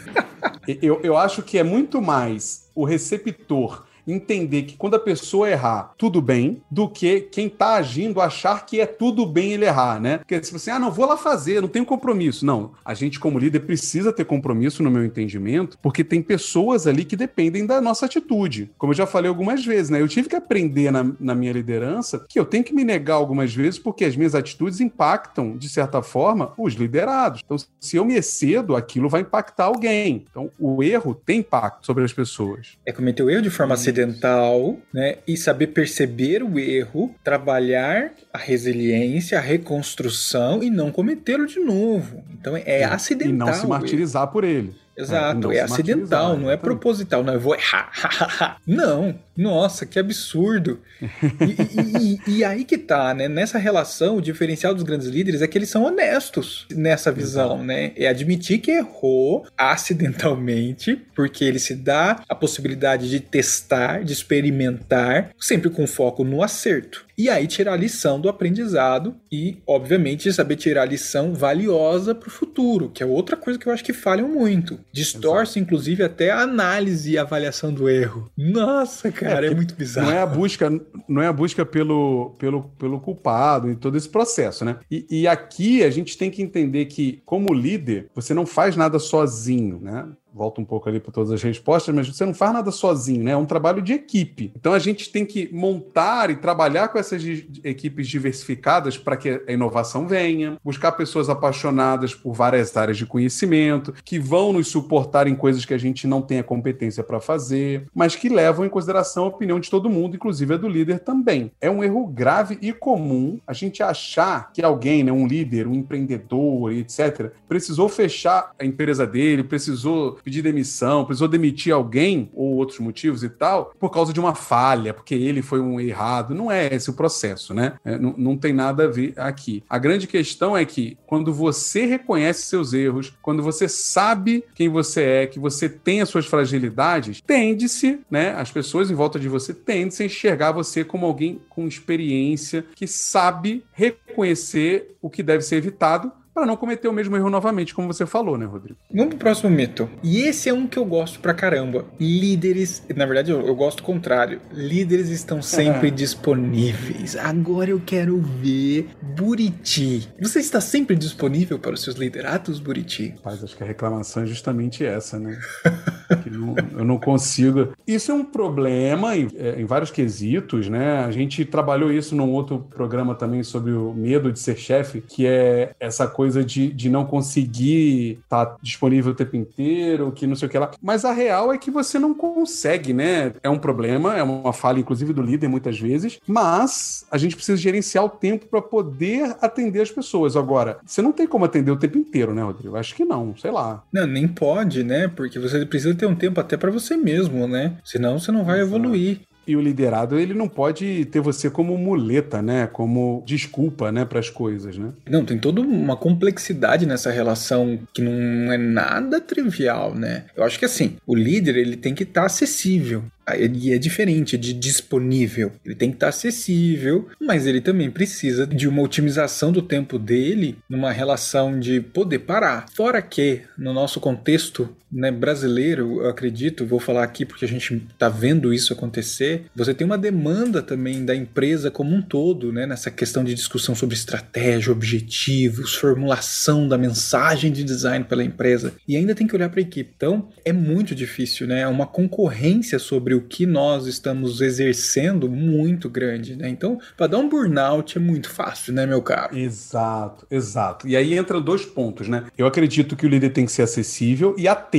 Eu, 0.83 1.01
eu 1.03 1.17
acho 1.17 1.43
que 1.43 1.59
é 1.59 1.63
muito 1.63 2.01
mais 2.01 2.71
o 2.75 2.85
receptor 2.85 3.88
entender 4.13 4.63
que 4.63 4.77
quando 4.77 4.95
a 4.95 4.99
pessoa 4.99 5.51
errar, 5.51 5.93
tudo 5.99 6.21
bem, 6.21 6.63
do 6.71 6.89
que 6.89 7.21
quem 7.21 7.49
tá 7.49 7.75
agindo 7.75 8.21
achar 8.21 8.65
que 8.65 8.81
é 8.81 8.87
tudo 8.87 9.27
bem 9.27 9.53
ele 9.53 9.67
errar, 9.67 10.01
né? 10.01 10.19
Porque 10.19 10.43
se 10.43 10.53
você, 10.53 10.71
ah, 10.71 10.79
não 10.79 10.91
vou 10.91 11.07
lá 11.07 11.17
fazer, 11.17 11.61
não 11.61 11.69
tenho 11.69 11.85
compromisso. 11.85 12.45
Não, 12.47 12.73
a 12.85 12.95
gente 12.95 13.21
como 13.21 13.39
líder 13.39 13.61
precisa 13.61 14.13
ter 14.13 14.25
compromisso 14.25 14.83
no 14.83 14.91
meu 14.91 15.05
entendimento, 15.05 15.79
porque 15.83 16.03
tem 16.03 16.23
pessoas 16.23 16.87
ali 16.87 17.05
que 17.05 17.17
dependem 17.17 17.67
da 17.67 17.81
nossa 17.81 18.07
atitude. 18.07 18.71
Como 18.79 18.93
eu 18.93 18.97
já 18.97 19.07
falei 19.07 19.29
algumas 19.29 19.65
vezes, 19.65 19.91
né? 19.91 20.01
Eu 20.01 20.09
tive 20.09 20.29
que 20.29 20.37
aprender 20.37 20.91
na, 20.91 21.13
na 21.21 21.35
minha 21.35 21.53
liderança 21.53 22.25
que 22.29 22.39
eu 22.39 22.45
tenho 22.45 22.65
que 22.65 22.75
me 22.75 22.85
negar 22.85 23.15
algumas 23.15 23.55
vezes 23.55 23.79
porque 23.79 24.05
as 24.05 24.17
minhas 24.17 24.35
atitudes 24.35 24.81
impactam, 24.81 25.57
de 25.57 25.69
certa 25.69 26.03
forma, 26.03 26.53
os 26.57 26.75
liderados. 26.75 27.43
Então, 27.45 27.57
se 27.81 27.97
eu 27.97 28.05
me 28.05 28.15
excedo, 28.15 28.75
aquilo 28.75 29.09
vai 29.09 29.21
impactar 29.21 29.65
alguém. 29.65 30.25
Então, 30.31 30.51
o 30.59 30.83
erro 30.83 31.15
tem 31.15 31.41
impacto 31.41 31.85
sobre 31.85 32.05
as 32.05 32.13
pessoas. 32.13 32.79
É 32.87 32.93
cometer 32.93 33.23
o 33.23 33.31
erro 33.31 33.43
de 33.43 33.51
forma 33.51 33.75
acidental 33.75 33.98
acidental, 33.99 34.77
né? 34.93 35.17
E 35.27 35.37
saber 35.37 35.69
perceber 35.69 36.43
o 36.43 36.59
erro, 36.59 37.15
trabalhar 37.25 38.13
a 38.33 38.39
resiliência, 38.39 39.39
a 39.39 39.41
reconstrução 39.41 40.63
e 40.63 40.71
não 40.71 40.91
cometê-lo 40.91 41.47
de 41.47 41.61
novo. 41.61 42.23
Então 42.31 42.57
é, 42.57 42.63
é 42.67 42.85
acidental. 42.85 43.49
E 43.49 43.51
não 43.51 43.53
se 43.53 43.67
martirizar 43.67 44.29
por 44.29 44.45
ele. 44.45 44.75
Exato, 44.99 45.53
é, 45.53 45.59
é 45.59 45.61
acidental, 45.61 46.37
não 46.37 46.51
é 46.51 46.57
proposital, 46.57 47.23
não, 47.23 47.35
eu 47.35 47.41
vou 47.41 47.55
errar. 47.57 48.61
não, 48.67 49.15
nossa, 49.37 49.87
que 49.87 49.97
absurdo. 49.97 50.81
E, 51.01 52.19
e, 52.27 52.39
e, 52.39 52.45
aí 52.45 52.65
que 52.65 52.77
tá, 52.77 53.15
né? 53.15 53.29
Nessa 53.29 53.57
relação, 53.57 54.17
o 54.17 54.21
diferencial 54.21 54.75
dos 54.75 54.83
grandes 54.83 55.07
líderes 55.07 55.41
é 55.41 55.47
que 55.47 55.57
eles 55.57 55.69
são 55.69 55.85
honestos 55.85 56.67
nessa 56.73 57.13
visão, 57.13 57.53
Exato. 57.53 57.63
né? 57.63 57.93
É 57.95 58.09
admitir 58.09 58.59
que 58.59 58.73
errou 58.73 59.47
acidentalmente, 59.57 61.01
porque 61.15 61.45
ele 61.45 61.61
se 61.61 61.77
dá 61.77 62.21
a 62.29 62.35
possibilidade 62.35 63.09
de 63.09 63.21
testar, 63.21 64.03
de 64.03 64.13
experimentar, 64.13 65.31
sempre 65.39 65.71
com 65.71 65.87
foco 65.87 66.25
no 66.25 66.43
acerto. 66.43 67.07
E 67.17 67.29
aí 67.29 67.47
tirar 67.47 67.73
a 67.73 67.77
lição 67.77 68.21
do 68.21 68.29
aprendizado 68.29 69.15
e, 69.31 69.59
obviamente, 69.67 70.33
saber 70.33 70.57
tirar 70.57 70.83
a 70.83 70.87
lição 70.87 71.35
valiosa 71.35 72.15
para 72.15 72.29
o 72.29 72.31
futuro, 72.31 72.91
que 72.91 73.03
é 73.03 73.07
outra 73.07 73.37
coisa 73.37 73.59
que 73.59 73.67
eu 73.67 73.73
acho 73.73 73.85
que 73.85 73.93
falham 73.93 74.29
muito. 74.29 74.79
Distorce, 74.93 75.59
Exato. 75.59 75.59
inclusive, 75.59 76.03
até 76.03 76.31
a 76.31 76.41
análise 76.41 77.13
e 77.13 77.19
avaliação 77.19 77.73
do 77.73 77.89
erro. 77.89 78.31
Nossa, 78.37 79.13
cara, 79.13 79.47
é, 79.47 79.51
é 79.51 79.55
muito 79.55 79.75
bizarro. 79.75 80.09
Não 80.09 80.15
é 80.15 80.21
a 80.21 80.27
busca, 80.27 80.81
não 81.09 81.23
é 81.23 81.27
a 81.27 81.33
busca 81.33 81.65
pelo, 81.65 82.35
pelo, 82.39 82.65
pelo 82.79 83.01
culpado 83.01 83.71
em 83.71 83.75
todo 83.75 83.97
esse 83.97 84.09
processo, 84.09 84.65
né? 84.65 84.77
E, 84.91 85.07
e 85.11 85.27
aqui 85.27 85.83
a 85.83 85.91
gente 85.91 86.17
tem 86.17 86.31
que 86.31 86.43
entender 86.43 86.87
que, 86.87 87.23
como 87.25 87.53
líder, 87.53 88.09
você 88.15 88.33
não 88.33 88.47
faz 88.47 88.77
nada 88.77 88.99
sozinho, 88.99 89.79
né? 89.81 90.07
Volta 90.33 90.61
um 90.61 90.65
pouco 90.65 90.89
ali 90.89 91.01
para 91.01 91.13
todas 91.13 91.33
as 91.33 91.43
respostas, 91.43 91.95
mas 91.95 92.09
você 92.09 92.25
não 92.25 92.35
faz 92.35 92.53
nada 92.53 92.71
sozinho, 92.71 93.25
né? 93.25 93.33
É 93.33 93.37
um 93.37 93.45
trabalho 93.45 93.83
de 93.83 93.93
equipe. 93.93 94.53
Então 94.57 94.73
a 94.73 94.79
gente 94.79 95.11
tem 95.11 95.25
que 95.25 95.49
montar 95.53 96.31
e 96.31 96.37
trabalhar 96.37 96.89
com 96.89 96.99
essas 96.99 97.23
equipes 97.65 98.09
diversificadas 98.09 98.97
para 98.97 99.17
que 99.17 99.43
a 99.47 99.53
inovação 99.53 100.07
venha, 100.07 100.57
buscar 100.65 100.93
pessoas 100.93 101.29
apaixonadas 101.29 102.15
por 102.15 102.33
várias 102.33 102.77
áreas 102.77 102.97
de 102.97 103.07
conhecimento, 103.07 103.93
que 104.05 104.19
vão 104.19 104.53
nos 104.53 104.69
suportar 104.69 105.27
em 105.27 105.35
coisas 105.35 105.65
que 105.65 105.75
a 105.75 105.79
gente 105.79 106.07
não 106.07 106.23
tem 106.23 106.39
a 106.39 106.45
competência 106.45 107.03
para 107.03 107.21
fazer, 107.21 107.87
mas 107.95 108.15
que 108.15 108.29
levam 108.29 108.65
em 108.65 108.69
consideração 108.69 109.25
a 109.25 109.29
opinião 109.29 109.59
de 109.59 109.71
todo 109.71 109.91
mundo, 109.91 110.17
inclusive 110.17 110.55
a 110.55 110.57
do 110.57 110.69
líder 110.69 111.01
também. 111.01 111.51
É 111.61 111.71
um 111.71 111.83
erro 111.83 112.07
grave 112.07 112.59
e 112.61 112.73
comum 112.73 113.39
a 113.47 113.53
gente 113.53 113.83
achar 113.83 114.53
que 114.53 114.63
alguém, 114.63 115.03
né, 115.03 115.13
um 115.13 115.27
líder, 115.27 115.67
um 115.67 115.75
empreendedor, 115.75 116.73
etc., 116.73 117.33
precisou 117.49 117.89
fechar 117.89 118.53
a 118.59 118.65
empresa 118.65 119.07
dele, 119.07 119.43
precisou 119.43 120.18
pedir 120.23 120.43
demissão, 120.43 121.05
precisou 121.05 121.29
demitir 121.29 121.73
alguém, 121.73 122.31
ou 122.35 122.57
outros 122.57 122.79
motivos 122.79 123.23
e 123.23 123.29
tal, 123.29 123.73
por 123.79 123.91
causa 123.91 124.13
de 124.13 124.21
uma 124.21 124.35
falha, 124.35 124.95
porque 124.95 125.15
ele 125.15 125.43
foi 125.43 125.61
um 125.61 125.81
errado. 125.81 126.35
Não 126.35 126.51
é 126.51 126.75
esse 126.75 126.91
o 126.91 126.95
processo, 126.95 127.55
né? 127.55 127.75
É, 127.85 127.99
não, 127.99 128.15
não 128.17 128.37
tem 128.37 128.53
nada 128.53 128.85
a 128.85 128.89
ver 128.89 129.15
aqui. 129.17 129.63
A 129.69 129.79
grande 129.79 130.07
questão 130.07 130.57
é 130.57 130.65
que 130.65 130.97
quando 131.07 131.33
você 131.33 131.87
reconhece 131.87 132.43
seus 132.43 132.73
erros, 132.73 133.13
quando 133.23 133.43
você 133.43 133.69
sabe 133.69 134.45
quem 134.55 134.69
você 134.69 135.03
é, 135.03 135.27
que 135.27 135.39
você 135.39 135.69
tem 135.69 136.01
as 136.01 136.09
suas 136.09 136.27
fragilidades, 136.27 137.21
tende-se, 137.21 138.01
né? 138.11 138.35
As 138.35 138.51
pessoas 138.51 138.91
em 138.91 138.95
volta 138.95 139.19
de 139.19 139.29
você 139.29 139.53
tendem-se 139.55 140.03
a 140.03 140.07
enxergar 140.07 140.53
você 140.53 140.85
como 140.85 141.07
alguém 141.07 141.41
com 141.49 141.67
experiência, 141.67 142.65
que 142.75 142.87
sabe 142.87 143.65
reconhecer 143.73 144.97
o 145.01 145.11
que 145.11 145.23
deve 145.23 145.43
ser 145.43 145.57
evitado 145.57 146.13
para 146.39 146.47
não 146.47 146.57
cometer 146.57 146.87
o 146.87 146.93
mesmo 146.93 147.17
erro 147.17 147.29
novamente, 147.29 147.75
como 147.75 147.93
você 147.93 148.07
falou, 148.07 148.39
né, 148.39 148.47
Rodrigo? 148.47 148.79
Vamos 148.95 149.09
pro 149.09 149.19
próximo 149.19 149.51
mito. 149.51 149.91
E 150.05 150.21
esse 150.21 150.49
é 150.49 150.55
um 150.55 150.69
que 150.69 150.79
eu 150.79 150.85
gosto 150.85 151.19
pra 151.19 151.35
caramba. 151.35 151.85
Líderes, 151.99 152.85
na 152.95 153.05
verdade 153.05 153.33
eu, 153.33 153.45
eu 153.45 153.57
gosto 153.57 153.79
do 153.79 153.83
contrário. 153.83 154.41
Líderes 154.53 155.09
estão 155.09 155.43
sempre 155.43 155.91
disponíveis. 155.91 157.17
Agora 157.17 157.71
eu 157.71 157.83
quero 157.85 158.21
ver 158.21 158.89
Buriti. 159.03 160.09
Você 160.21 160.39
está 160.39 160.61
sempre 160.61 160.95
disponível 160.95 161.59
para 161.59 161.75
os 161.75 161.83
seus 161.83 161.97
liderados, 161.97 162.61
Buriti? 162.61 163.15
Rapaz, 163.17 163.43
acho 163.43 163.57
que 163.57 163.65
a 163.65 163.67
reclamação 163.67 164.23
é 164.23 164.27
justamente 164.27 164.85
essa, 164.85 165.19
né? 165.19 165.37
não, 166.31 166.55
eu 166.79 166.85
não 166.85 166.99
consigo. 166.99 167.73
Isso 167.85 168.13
é 168.13 168.15
um 168.15 168.25
problema 168.25 169.17
em, 169.17 169.29
é, 169.37 169.61
em 169.61 169.65
vários 169.65 169.91
quesitos, 169.91 170.69
né? 170.69 171.05
A 171.05 171.11
gente 171.11 171.45
trabalhou 171.45 171.93
isso 171.93 172.15
num 172.15 172.31
outro 172.31 172.61
programa 172.61 173.17
também 173.17 173.43
sobre 173.43 173.73
o 173.73 173.93
medo 173.93 174.31
de 174.31 174.39
ser 174.39 174.57
chefe, 174.57 175.01
que 175.01 175.27
é 175.27 175.73
essa 175.81 176.07
coisa 176.07 176.28
coisa 176.29 176.45
de, 176.45 176.69
de 176.69 176.91
não 176.91 177.05
conseguir 177.05 178.19
estar 178.23 178.47
tá 178.47 178.57
disponível 178.63 179.13
o 179.13 179.15
tempo 179.15 179.35
inteiro, 179.37 180.13
que 180.13 180.27
não 180.27 180.37
sei 180.37 180.47
o 180.47 180.51
que 180.51 180.59
lá. 180.59 180.71
Mas 180.83 181.05
a 181.05 181.13
real 181.13 181.53
é 181.53 181.59
que 181.59 181.71
você 181.71 181.99
não 181.99 182.13
consegue, 182.13 182.93
né? 182.93 183.33
É 183.43 183.49
um 183.49 183.59
problema, 183.59 184.17
é 184.17 184.23
uma 184.23 184.53
falha, 184.53 184.79
inclusive, 184.79 185.13
do 185.13 185.23
líder 185.23 185.49
muitas 185.49 185.79
vezes, 185.79 186.21
mas 186.27 187.07
a 187.11 187.17
gente 187.17 187.35
precisa 187.35 187.57
gerenciar 187.57 188.05
o 188.05 188.11
tempo 188.11 188.47
para 188.47 188.61
poder 188.61 189.37
atender 189.41 189.81
as 189.81 189.91
pessoas. 189.91 190.37
Agora, 190.37 190.79
você 190.85 191.01
não 191.01 191.13
tem 191.13 191.27
como 191.27 191.45
atender 191.45 191.71
o 191.71 191.79
tempo 191.79 191.97
inteiro, 191.97 192.35
né, 192.35 192.43
Rodrigo? 192.43 192.77
Acho 192.77 192.95
que 192.95 193.05
não, 193.05 193.35
sei 193.37 193.51
lá. 193.51 193.83
Não, 193.93 194.07
nem 194.07 194.29
pode, 194.29 194.85
né? 194.85 195.09
Porque 195.09 195.39
você 195.39 195.65
precisa 195.65 195.95
ter 195.95 196.07
um 196.07 196.15
tempo 196.15 196.39
até 196.41 196.57
para 196.57 196.71
você 196.71 196.97
mesmo, 196.97 197.49
né? 197.49 197.77
Senão 197.85 198.19
você 198.19 198.31
não 198.31 198.45
vai 198.45 198.61
Exato. 198.61 198.77
evoluir. 198.77 199.21
E 199.49 199.57
o 199.57 199.63
liderado, 199.63 200.19
ele 200.19 200.35
não 200.35 200.47
pode 200.47 201.07
ter 201.07 201.21
você 201.21 201.49
como 201.49 201.79
muleta, 201.79 202.43
né? 202.43 202.67
Como 202.67 203.25
desculpa, 203.27 203.91
né, 203.91 204.05
para 204.05 204.21
as 204.21 204.29
coisas, 204.29 204.77
né? 204.77 204.93
Não, 205.09 205.25
tem 205.25 205.39
toda 205.39 205.63
uma 205.63 205.97
complexidade 205.97 206.85
nessa 206.85 207.11
relação 207.11 207.79
que 207.95 208.03
não 208.03 208.53
é 208.53 208.59
nada 208.59 209.23
trivial, 209.23 209.95
né? 209.95 210.27
Eu 210.37 210.45
acho 210.45 210.59
que 210.59 210.67
assim, 210.67 210.97
o 211.07 211.15
líder, 211.15 211.57
ele 211.57 211.79
tem 211.79 211.95
que 211.95 212.03
estar 212.03 212.21
tá 212.21 212.27
acessível. 212.27 213.05
Ele 213.35 213.73
é 213.73 213.79
diferente 213.79 214.37
de 214.39 214.53
disponível. 214.53 215.53
Ele 215.65 215.75
tem 215.75 215.91
que 215.91 215.97
estar 215.97 216.09
acessível, 216.09 217.09
mas 217.21 217.47
ele 217.47 217.61
também 217.61 217.91
precisa 217.91 218.47
de 218.47 218.69
uma 218.69 218.83
otimização 218.83 219.53
do 219.53 219.63
tempo 219.63 219.99
dele 219.99 220.59
numa 220.69 220.93
relação 220.93 221.59
de 221.59 221.81
poder 221.81 222.21
parar. 222.21 222.67
Fora 222.75 223.03
que, 223.03 223.43
no 223.57 223.73
nosso 223.73 224.01
contexto 224.01 224.75
né, 224.91 225.11
brasileiro, 225.11 226.03
eu 226.03 226.09
acredito, 226.09 226.67
vou 226.67 226.81
falar 226.81 227.05
aqui 227.05 227.25
porque 227.25 227.45
a 227.45 227.49
gente 227.49 227.75
está 227.93 228.09
vendo 228.09 228.53
isso 228.53 228.73
acontecer, 228.73 229.45
você 229.55 229.75
tem 229.75 229.85
uma 229.85 229.99
demanda 229.99 230.63
também 230.63 231.05
da 231.05 231.15
empresa 231.15 231.71
como 231.71 231.95
um 231.95 232.03
todo, 232.03 232.53
né, 232.53 232.67
nessa 232.67 232.91
questão 232.91 233.23
de 233.23 233.35
discussão 233.35 233.75
sobre 233.75 233.95
estratégia, 233.95 234.73
objetivos, 234.73 235.75
formulação 235.75 236.67
da 236.67 236.79
mensagem 236.79 237.53
de 237.53 237.63
design 237.65 238.05
pela 238.05 238.25
empresa. 238.25 238.75
E 238.87 238.97
ainda 238.97 239.15
tem 239.15 239.27
que 239.27 239.35
olhar 239.35 239.49
para 239.49 239.61
a 239.61 239.63
equipe. 239.63 239.93
Então, 239.95 240.29
é 240.45 240.53
muito 240.53 240.95
difícil, 240.95 241.47
né? 241.47 241.61
É 241.61 241.69
uma 241.69 241.87
concorrência 241.87 242.79
sobre 242.79 243.15
o 243.15 243.23
que 243.23 243.47
nós 243.47 243.87
estamos 243.87 244.41
exercendo 244.41 245.29
muito 245.29 245.89
grande, 245.89 246.37
né? 246.37 246.49
Então, 246.49 246.79
para 246.97 247.09
dar 247.09 247.19
um 247.19 247.29
burnout 247.29 247.97
é 247.97 248.01
muito 248.01 248.31
fácil, 248.31 248.73
né, 248.73 248.87
meu 248.87 249.03
caro? 249.03 249.37
Exato, 249.37 250.27
exato. 250.31 250.89
E 250.89 250.97
aí 250.97 251.15
entra 251.15 251.41
dois 251.41 251.65
pontos, 251.65 252.09
né? 252.09 252.25
Eu 252.37 252.47
acredito 252.47 252.97
que 252.97 253.07
o 253.07 253.09
líder 253.09 253.31
tem 253.31 253.45
que 253.45 253.53
ser 253.53 253.63
acessível 253.63 254.35
e 254.39 254.49
atento. 254.49 254.78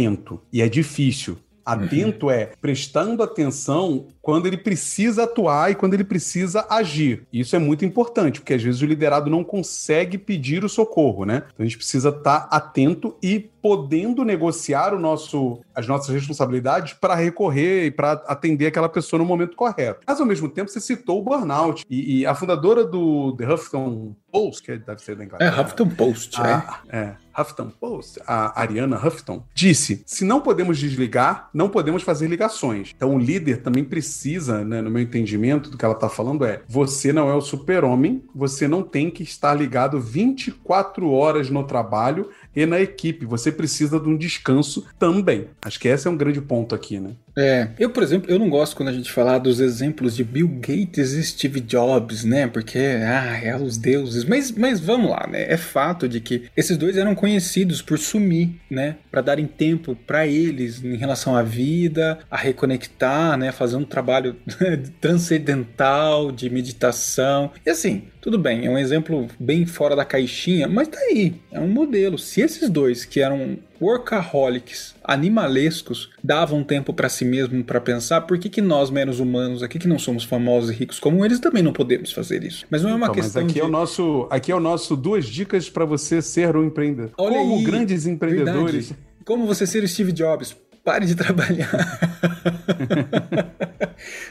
E 0.51 0.61
é 0.61 0.69
difícil. 0.69 1.37
Atento 1.65 2.27
uhum. 2.27 2.31
é 2.31 2.51
prestando 2.59 3.21
atenção 3.21 4.07
quando 4.21 4.45
ele 4.45 4.57
precisa 4.57 5.23
atuar 5.23 5.71
e 5.71 5.75
quando 5.75 5.93
ele 5.93 6.03
precisa 6.03 6.65
agir. 6.69 7.23
Isso 7.31 7.55
é 7.55 7.59
muito 7.59 7.85
importante, 7.85 8.39
porque 8.39 8.53
às 8.53 8.61
vezes 8.63 8.81
o 8.81 8.85
liderado 8.85 9.29
não 9.29 9.43
consegue 9.43 10.17
pedir 10.17 10.63
o 10.63 10.69
socorro, 10.69 11.25
né? 11.25 11.43
Então 11.53 11.63
a 11.65 11.67
gente 11.67 11.77
precisa 11.77 12.09
estar 12.09 12.47
atento 12.51 13.15
e 13.21 13.49
podendo 13.61 14.23
negociar 14.23 14.93
o 14.93 14.99
nosso, 14.99 15.59
as 15.75 15.87
nossas 15.87 16.13
responsabilidades 16.13 16.93
para 16.93 17.15
recorrer 17.15 17.85
e 17.85 17.91
para 17.91 18.13
atender 18.27 18.67
aquela 18.67 18.89
pessoa 18.89 19.17
no 19.17 19.25
momento 19.25 19.55
correto. 19.55 20.01
Mas 20.07 20.19
ao 20.19 20.25
mesmo 20.25 20.49
tempo 20.49 20.69
você 20.69 20.79
citou 20.79 21.19
o 21.19 21.23
burnout 21.23 21.85
e, 21.89 22.19
e 22.19 22.25
a 22.25 22.33
fundadora 22.33 22.85
do 22.85 23.35
The 23.37 23.53
Huffington 23.53 24.15
Post, 24.31 24.63
que 24.63 24.77
deve 24.77 25.01
ser 25.01 25.15
da 25.15 25.25
Inglaterra. 25.25 25.57
É, 25.57 25.61
Huffington 25.61 25.89
Post, 25.89 26.41
a, 26.41 26.81
é. 26.89 26.97
é. 26.97 27.15
Huffington 27.41 27.71
Post, 27.79 28.19
a 28.27 28.59
Ariana 28.59 28.97
Huffington, 28.97 29.43
disse: 29.53 30.03
se 30.05 30.23
não 30.23 30.41
podemos 30.41 30.77
desligar, 30.77 31.49
não 31.53 31.69
podemos 31.69 32.03
fazer 32.03 32.27
ligações. 32.27 32.93
Então 32.95 33.15
o 33.15 33.19
líder 33.19 33.61
também 33.61 33.83
precisa, 33.83 34.18
né, 34.65 34.81
no 34.81 34.89
meu 34.89 35.01
entendimento 35.01 35.69
do 35.69 35.77
que 35.77 35.85
ela 35.85 35.93
está 35.93 36.09
falando, 36.09 36.45
é: 36.45 36.61
você 36.67 37.13
não 37.13 37.29
é 37.29 37.33
o 37.33 37.41
super-homem, 37.41 38.23
você 38.33 38.67
não 38.67 38.83
tem 38.83 39.09
que 39.09 39.23
estar 39.23 39.53
ligado 39.53 39.99
24 39.99 41.09
horas 41.11 41.49
no 41.49 41.63
trabalho 41.63 42.29
e 42.55 42.65
na 42.65 42.79
equipe. 42.79 43.25
Você 43.25 43.51
precisa 43.51 43.99
de 43.99 44.09
um 44.09 44.17
descanso 44.17 44.85
também. 44.97 45.47
Acho 45.61 45.79
que 45.79 45.87
esse 45.87 46.07
é 46.07 46.11
um 46.11 46.17
grande 46.17 46.41
ponto 46.41 46.75
aqui, 46.75 46.99
né? 46.99 47.11
É, 47.39 47.69
eu, 47.79 47.89
por 47.89 48.03
exemplo, 48.03 48.29
eu 48.29 48.37
não 48.37 48.49
gosto 48.49 48.75
quando 48.75 48.89
a 48.89 48.93
gente 48.93 49.09
fala 49.09 49.37
dos 49.37 49.61
exemplos 49.61 50.13
de 50.13 50.25
Bill 50.25 50.47
Gates 50.47 51.13
e 51.13 51.23
Steve 51.23 51.61
Jobs, 51.61 52.25
né? 52.25 52.47
Porque, 52.47 52.77
ah, 52.77 53.39
é 53.41 53.55
os 53.55 53.77
deuses. 53.77 54.25
Mas, 54.25 54.51
mas 54.51 54.81
vamos 54.81 55.09
lá, 55.09 55.25
né? 55.25 55.49
É 55.49 55.55
fato 55.55 56.07
de 56.09 56.19
que 56.19 56.43
esses 56.55 56.75
dois 56.75 56.97
eram 56.97 57.15
conhecidos 57.15 57.81
por 57.81 57.97
sumir, 57.97 58.49
né? 58.69 58.97
Para 59.09 59.21
darem 59.21 59.47
tempo 59.47 59.95
para 59.95 60.27
eles 60.27 60.83
em 60.83 60.97
relação 60.97 61.33
à 61.33 61.41
vida, 61.41 62.19
a 62.29 62.35
reconectar, 62.35 63.37
né? 63.37 63.53
Fazer 63.53 63.77
um 63.77 63.85
trabalho 63.85 64.35
transcendental 64.99 66.33
de 66.33 66.49
meditação. 66.49 67.51
E 67.65 67.69
assim, 67.69 68.03
tudo 68.19 68.37
bem, 68.37 68.65
é 68.65 68.69
um 68.69 68.77
exemplo 68.77 69.27
bem 69.39 69.65
fora 69.65 69.95
da 69.95 70.03
caixinha, 70.03 70.67
mas 70.67 70.89
tá 70.89 70.99
aí, 70.99 71.35
é 71.53 71.59
um 71.59 71.69
modelo. 71.69 72.17
Se 72.17 72.41
esses 72.41 72.69
dois 72.69 73.05
que 73.05 73.21
eram 73.21 73.57
workaholics, 73.81 74.95
animalescos, 75.03 76.09
davam 76.23 76.63
tempo 76.63 76.93
para 76.93 77.09
si 77.09 77.25
mesmo 77.25 77.63
para 77.63 77.79
pensar, 77.79 78.21
por 78.21 78.37
que, 78.37 78.49
que 78.49 78.61
nós, 78.61 78.89
menos 78.89 79.19
humanos, 79.19 79.63
aqui 79.63 79.79
que 79.79 79.87
não 79.87 79.99
somos 79.99 80.23
famosos 80.23 80.71
e 80.71 80.73
ricos 80.73 80.99
como 80.99 81.25
eles, 81.25 81.39
também 81.39 81.63
não 81.63 81.73
podemos 81.73 82.11
fazer 82.11 82.43
isso? 82.43 82.65
Mas 82.69 82.83
não 82.83 82.89
é 82.89 82.95
uma 82.95 83.07
então, 83.07 83.15
questão 83.15 83.43
mas 83.43 83.51
aqui 83.51 83.59
de... 83.59 83.65
é 83.65 83.67
o 83.67 83.71
nosso 83.71 84.27
Aqui 84.29 84.51
é 84.51 84.55
o 84.55 84.59
nosso 84.59 84.95
duas 84.95 85.25
dicas 85.25 85.69
para 85.69 85.85
você 85.85 86.21
ser 86.21 86.55
um 86.55 86.65
empreendedor. 86.65 87.11
Olha 87.17 87.37
como 87.37 87.57
aí, 87.57 87.63
grandes 87.63 88.05
empreendedores... 88.05 88.89
Verdade. 88.89 89.09
Como 89.25 89.45
você 89.45 89.67
ser 89.67 89.87
Steve 89.87 90.11
Jobs 90.11 90.55
pare 90.83 91.05
de 91.05 91.15
trabalhar. 91.15 91.69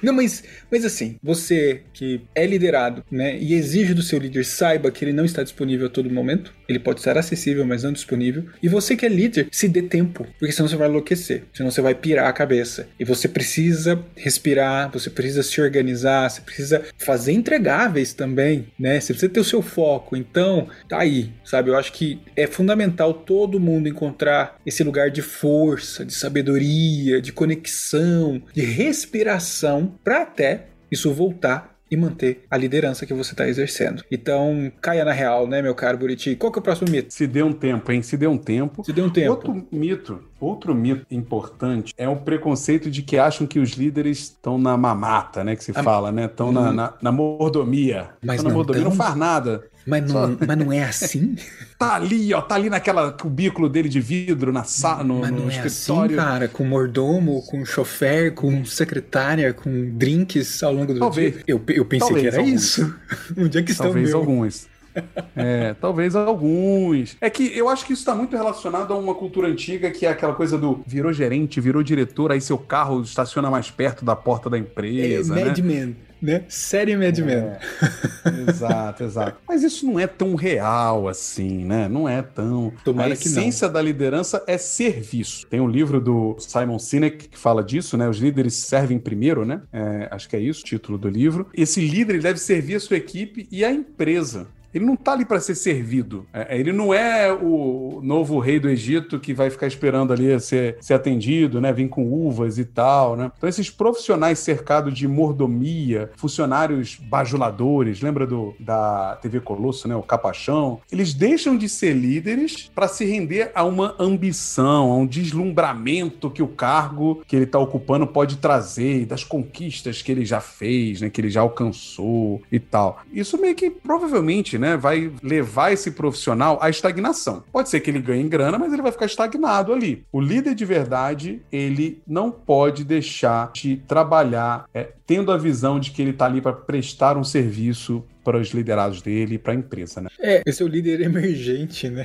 Não, 0.02 0.12
mas, 0.12 0.42
mas 0.70 0.84
assim, 0.84 1.16
você 1.22 1.82
que 1.92 2.22
é 2.34 2.46
liderado, 2.46 3.04
né, 3.10 3.38
e 3.38 3.54
exige 3.54 3.94
do 3.94 4.02
seu 4.02 4.18
líder 4.18 4.44
saiba 4.44 4.90
que 4.90 5.04
ele 5.04 5.12
não 5.12 5.24
está 5.24 5.42
disponível 5.42 5.86
a 5.86 5.90
todo 5.90 6.10
momento, 6.10 6.52
ele 6.68 6.78
pode 6.78 7.00
estar 7.00 7.16
acessível, 7.16 7.64
mas 7.64 7.82
não 7.82 7.92
disponível. 7.92 8.46
E 8.62 8.68
você 8.68 8.96
que 8.96 9.06
é 9.06 9.08
líder, 9.08 9.48
se 9.50 9.68
dê 9.68 9.82
tempo, 9.82 10.26
porque 10.38 10.52
senão 10.52 10.68
você 10.68 10.76
vai 10.76 10.88
enlouquecer, 10.88 11.44
senão 11.52 11.70
você 11.70 11.80
vai 11.80 11.94
pirar 11.94 12.28
a 12.28 12.32
cabeça. 12.32 12.88
E 12.98 13.04
você 13.04 13.28
precisa 13.28 14.02
respirar, 14.16 14.90
você 14.90 15.10
precisa 15.10 15.42
se 15.42 15.60
organizar, 15.60 16.28
você 16.28 16.40
precisa 16.40 16.82
fazer 16.98 17.32
entregáveis 17.32 18.12
também, 18.12 18.68
né? 18.78 19.00
Você 19.00 19.12
precisa 19.12 19.32
ter 19.32 19.40
o 19.40 19.44
seu 19.44 19.62
foco. 19.62 20.16
Então, 20.16 20.68
tá 20.88 21.00
aí, 21.00 21.32
sabe? 21.44 21.70
Eu 21.70 21.76
acho 21.76 21.92
que 21.92 22.20
é 22.36 22.46
fundamental 22.46 23.14
todo 23.14 23.60
mundo 23.60 23.88
encontrar 23.88 24.60
esse 24.64 24.84
lugar 24.84 25.10
de 25.10 25.22
força, 25.22 26.04
de 26.04 26.14
sabedoria, 26.38 27.20
de 27.20 27.32
conexão, 27.32 28.40
de 28.52 28.62
respiração 28.62 29.94
para 30.04 30.22
até 30.22 30.66
isso 30.90 31.12
voltar 31.12 31.76
e 31.90 31.96
manter 31.96 32.44
a 32.50 32.56
liderança 32.56 33.06
que 33.06 33.14
você 33.14 33.32
está 33.32 33.48
exercendo. 33.48 34.04
Então, 34.10 34.70
caia 34.80 35.04
na 35.04 35.12
real, 35.12 35.46
né, 35.46 35.62
meu 35.62 35.74
caro 35.74 35.96
Buriti? 35.96 36.36
Qual 36.36 36.52
que 36.52 36.58
é 36.58 36.60
o 36.60 36.62
próximo 36.62 36.90
mito? 36.90 37.12
Se 37.12 37.26
dê 37.26 37.42
um 37.42 37.52
tempo, 37.52 37.90
hein? 37.90 38.02
Se 38.02 38.16
dê 38.16 38.26
um 38.26 38.36
tempo. 38.36 38.84
Se 38.84 38.92
dê 38.92 39.00
um 39.00 39.10
tempo. 39.10 39.30
Outro 39.30 39.66
mito 39.72 40.22
Outro 40.40 40.72
mito 40.72 41.04
importante 41.10 41.92
é 41.98 42.08
o 42.08 42.14
preconceito 42.14 42.88
de 42.88 43.02
que 43.02 43.18
acham 43.18 43.44
que 43.44 43.58
os 43.58 43.70
líderes 43.70 44.18
estão 44.18 44.56
na 44.56 44.76
mamata, 44.76 45.42
né? 45.42 45.56
Que 45.56 45.64
se 45.64 45.72
a... 45.74 45.82
fala, 45.82 46.12
né? 46.12 46.26
Estão 46.26 46.52
na, 46.52 46.72
na, 46.72 46.94
na, 47.02 47.10
mordomia. 47.10 48.10
Mas 48.24 48.42
na 48.42 48.48
não 48.48 48.56
mordomia 48.56 48.82
tão... 48.82 48.90
não 48.90 48.96
faz 48.96 49.16
nada. 49.16 49.64
Mas 49.84 50.02
não, 50.02 50.12
Só... 50.12 50.36
mas 50.46 50.56
não 50.58 50.72
é 50.72 50.84
assim? 50.84 51.34
tá 51.76 51.94
ali, 51.94 52.32
ó, 52.32 52.40
tá 52.40 52.54
ali 52.54 52.70
naquela 52.70 53.10
cubículo 53.10 53.68
dele 53.68 53.88
de 53.88 54.00
vidro, 54.00 54.52
na 54.52 54.62
sala, 54.62 55.02
no, 55.02 55.20
mas 55.20 55.30
não 55.30 55.38
no 55.40 55.50
é 55.50 55.66
escritório. 55.66 56.20
Assim, 56.20 56.28
cara, 56.28 56.48
com 56.48 56.64
mordomo, 56.64 57.42
com 57.46 57.64
chofer, 57.64 58.32
com 58.32 58.64
secretária, 58.64 59.52
com 59.52 59.90
drinks 59.96 60.62
ao 60.62 60.72
longo 60.72 60.94
do 60.94 61.00
Talvez. 61.00 61.34
dia. 61.34 61.44
Eu, 61.48 61.60
eu 61.68 61.84
pensei 61.84 62.06
Talvez 62.06 62.22
que 62.22 62.28
era 62.28 62.38
alguns. 62.38 62.62
isso. 62.62 62.94
Onde 63.36 63.58
é 63.58 63.62
que 63.62 63.72
estão 63.72 63.86
Talvez 63.86 64.10
meu? 64.10 64.18
alguns. 64.18 64.68
É, 65.36 65.74
talvez 65.74 66.16
alguns. 66.16 67.16
É 67.20 67.30
que 67.30 67.56
eu 67.56 67.68
acho 67.68 67.86
que 67.86 67.92
isso 67.92 68.02
está 68.02 68.12
muito 68.12 68.36
relacionado 68.36 68.92
a 68.92 68.96
uma 68.96 69.14
cultura 69.14 69.46
antiga 69.46 69.88
que 69.88 70.04
é 70.04 70.10
aquela 70.10 70.34
coisa 70.34 70.58
do 70.58 70.82
virou 70.84 71.12
gerente, 71.12 71.60
virou 71.60 71.82
diretor, 71.82 72.32
aí 72.32 72.40
seu 72.40 72.58
carro 72.58 73.02
estaciona 73.02 73.48
mais 73.48 73.70
perto 73.70 74.04
da 74.04 74.16
porta 74.16 74.50
da 74.50 74.58
empresa. 74.58 75.34
É, 75.34 75.36
né? 75.36 75.44
Madman, 75.44 75.96
né? 76.20 76.44
Série 76.48 76.96
Madman. 76.96 77.34
É, 77.34 77.60
exato, 78.50 79.04
exato. 79.04 79.40
Mas 79.46 79.62
isso 79.62 79.86
não 79.86 79.98
é 79.98 80.06
tão 80.06 80.34
real 80.34 81.08
assim, 81.08 81.64
né? 81.64 81.88
Não 81.88 82.08
é 82.08 82.22
tão. 82.22 82.72
Tomara 82.84 83.10
a 83.10 83.12
essência 83.12 83.68
da 83.68 83.80
liderança 83.80 84.42
é 84.46 84.58
serviço. 84.58 85.46
Tem 85.46 85.60
um 85.60 85.68
livro 85.68 86.00
do 86.00 86.36
Simon 86.38 86.78
Sinek 86.78 87.28
que 87.28 87.38
fala 87.38 87.62
disso, 87.62 87.96
né? 87.96 88.08
Os 88.08 88.18
líderes 88.18 88.54
servem 88.54 88.98
primeiro, 88.98 89.44
né? 89.44 89.62
É, 89.72 90.08
acho 90.10 90.28
que 90.28 90.36
é 90.36 90.40
isso 90.40 90.62
o 90.62 90.64
título 90.64 90.98
do 90.98 91.08
livro. 91.08 91.46
Esse 91.54 91.80
líder 91.80 92.20
deve 92.20 92.38
servir 92.38 92.76
a 92.76 92.80
sua 92.80 92.96
equipe 92.96 93.46
e 93.50 93.64
a 93.64 93.70
empresa. 93.70 94.48
Ele 94.72 94.84
não 94.84 94.96
tá 94.96 95.12
ali 95.12 95.24
para 95.24 95.40
ser 95.40 95.54
servido. 95.54 96.26
É, 96.32 96.58
Ele 96.58 96.72
não 96.72 96.92
é 96.92 97.32
o 97.32 98.00
novo 98.02 98.38
rei 98.38 98.60
do 98.60 98.68
Egito 98.68 99.18
que 99.18 99.32
vai 99.32 99.50
ficar 99.50 99.66
esperando 99.66 100.12
ali 100.12 100.38
ser, 100.40 100.76
ser 100.80 100.94
atendido, 100.94 101.60
né? 101.60 101.72
Vir 101.72 101.88
com 101.88 102.04
uvas 102.04 102.58
e 102.58 102.64
tal, 102.64 103.16
né? 103.16 103.30
Então, 103.36 103.48
esses 103.48 103.70
profissionais 103.70 104.38
cercados 104.38 104.94
de 104.94 105.08
mordomia, 105.08 106.10
funcionários 106.16 106.96
bajuladores, 106.96 108.00
lembra 108.00 108.26
do, 108.26 108.54
da 108.60 109.16
TV 109.22 109.40
Colosso, 109.40 109.88
né? 109.88 109.96
O 109.96 110.02
Capachão? 110.02 110.80
Eles 110.90 111.14
deixam 111.14 111.56
de 111.56 111.68
ser 111.68 111.94
líderes 111.94 112.70
para 112.74 112.88
se 112.88 113.04
render 113.04 113.50
a 113.54 113.64
uma 113.64 113.94
ambição, 113.98 114.92
a 114.92 114.96
um 114.96 115.06
deslumbramento 115.06 116.30
que 116.30 116.42
o 116.42 116.48
cargo 116.48 117.22
que 117.26 117.36
ele 117.36 117.44
está 117.44 117.58
ocupando 117.58 118.06
pode 118.06 118.36
trazer, 118.36 119.06
das 119.06 119.24
conquistas 119.24 120.02
que 120.02 120.12
ele 120.12 120.24
já 120.24 120.40
fez, 120.40 121.00
né? 121.00 121.10
Que 121.10 121.20
ele 121.20 121.30
já 121.30 121.40
alcançou 121.40 122.42
e 122.52 122.58
tal. 122.58 123.00
Isso 123.12 123.40
meio 123.40 123.54
que 123.54 123.70
provavelmente 123.70 124.58
né, 124.58 124.67
vai 124.76 125.12
levar 125.22 125.72
esse 125.72 125.90
profissional 125.90 126.58
à 126.60 126.68
estagnação. 126.68 127.42
Pode 127.52 127.68
ser 127.68 127.80
que 127.80 127.90
ele 127.90 128.00
ganhe 128.00 128.28
grana, 128.28 128.58
mas 128.58 128.72
ele 128.72 128.82
vai 128.82 128.92
ficar 128.92 129.06
estagnado 129.06 129.72
ali. 129.72 130.04
O 130.12 130.20
líder 130.20 130.54
de 130.54 130.64
verdade, 130.64 131.42
ele 131.50 132.02
não 132.06 132.30
pode 132.30 132.84
deixar 132.84 133.50
de 133.52 133.76
trabalhar 133.88 134.66
é, 134.72 134.92
tendo 135.06 135.32
a 135.32 135.36
visão 135.36 135.80
de 135.80 135.90
que 135.90 136.02
ele 136.02 136.10
está 136.10 136.26
ali 136.26 136.40
para 136.40 136.52
prestar 136.52 137.16
um 137.16 137.24
serviço 137.24 138.04
para 138.28 138.38
os 138.38 138.50
liderados 138.50 139.00
dele 139.00 139.36
e 139.36 139.38
para 139.38 139.54
a 139.54 139.56
empresa, 139.56 140.02
né? 140.02 140.10
É, 140.20 140.42
esse 140.44 140.62
é 140.62 140.66
o 140.66 140.68
líder 140.68 141.00
emergente, 141.00 141.88
né? 141.88 142.04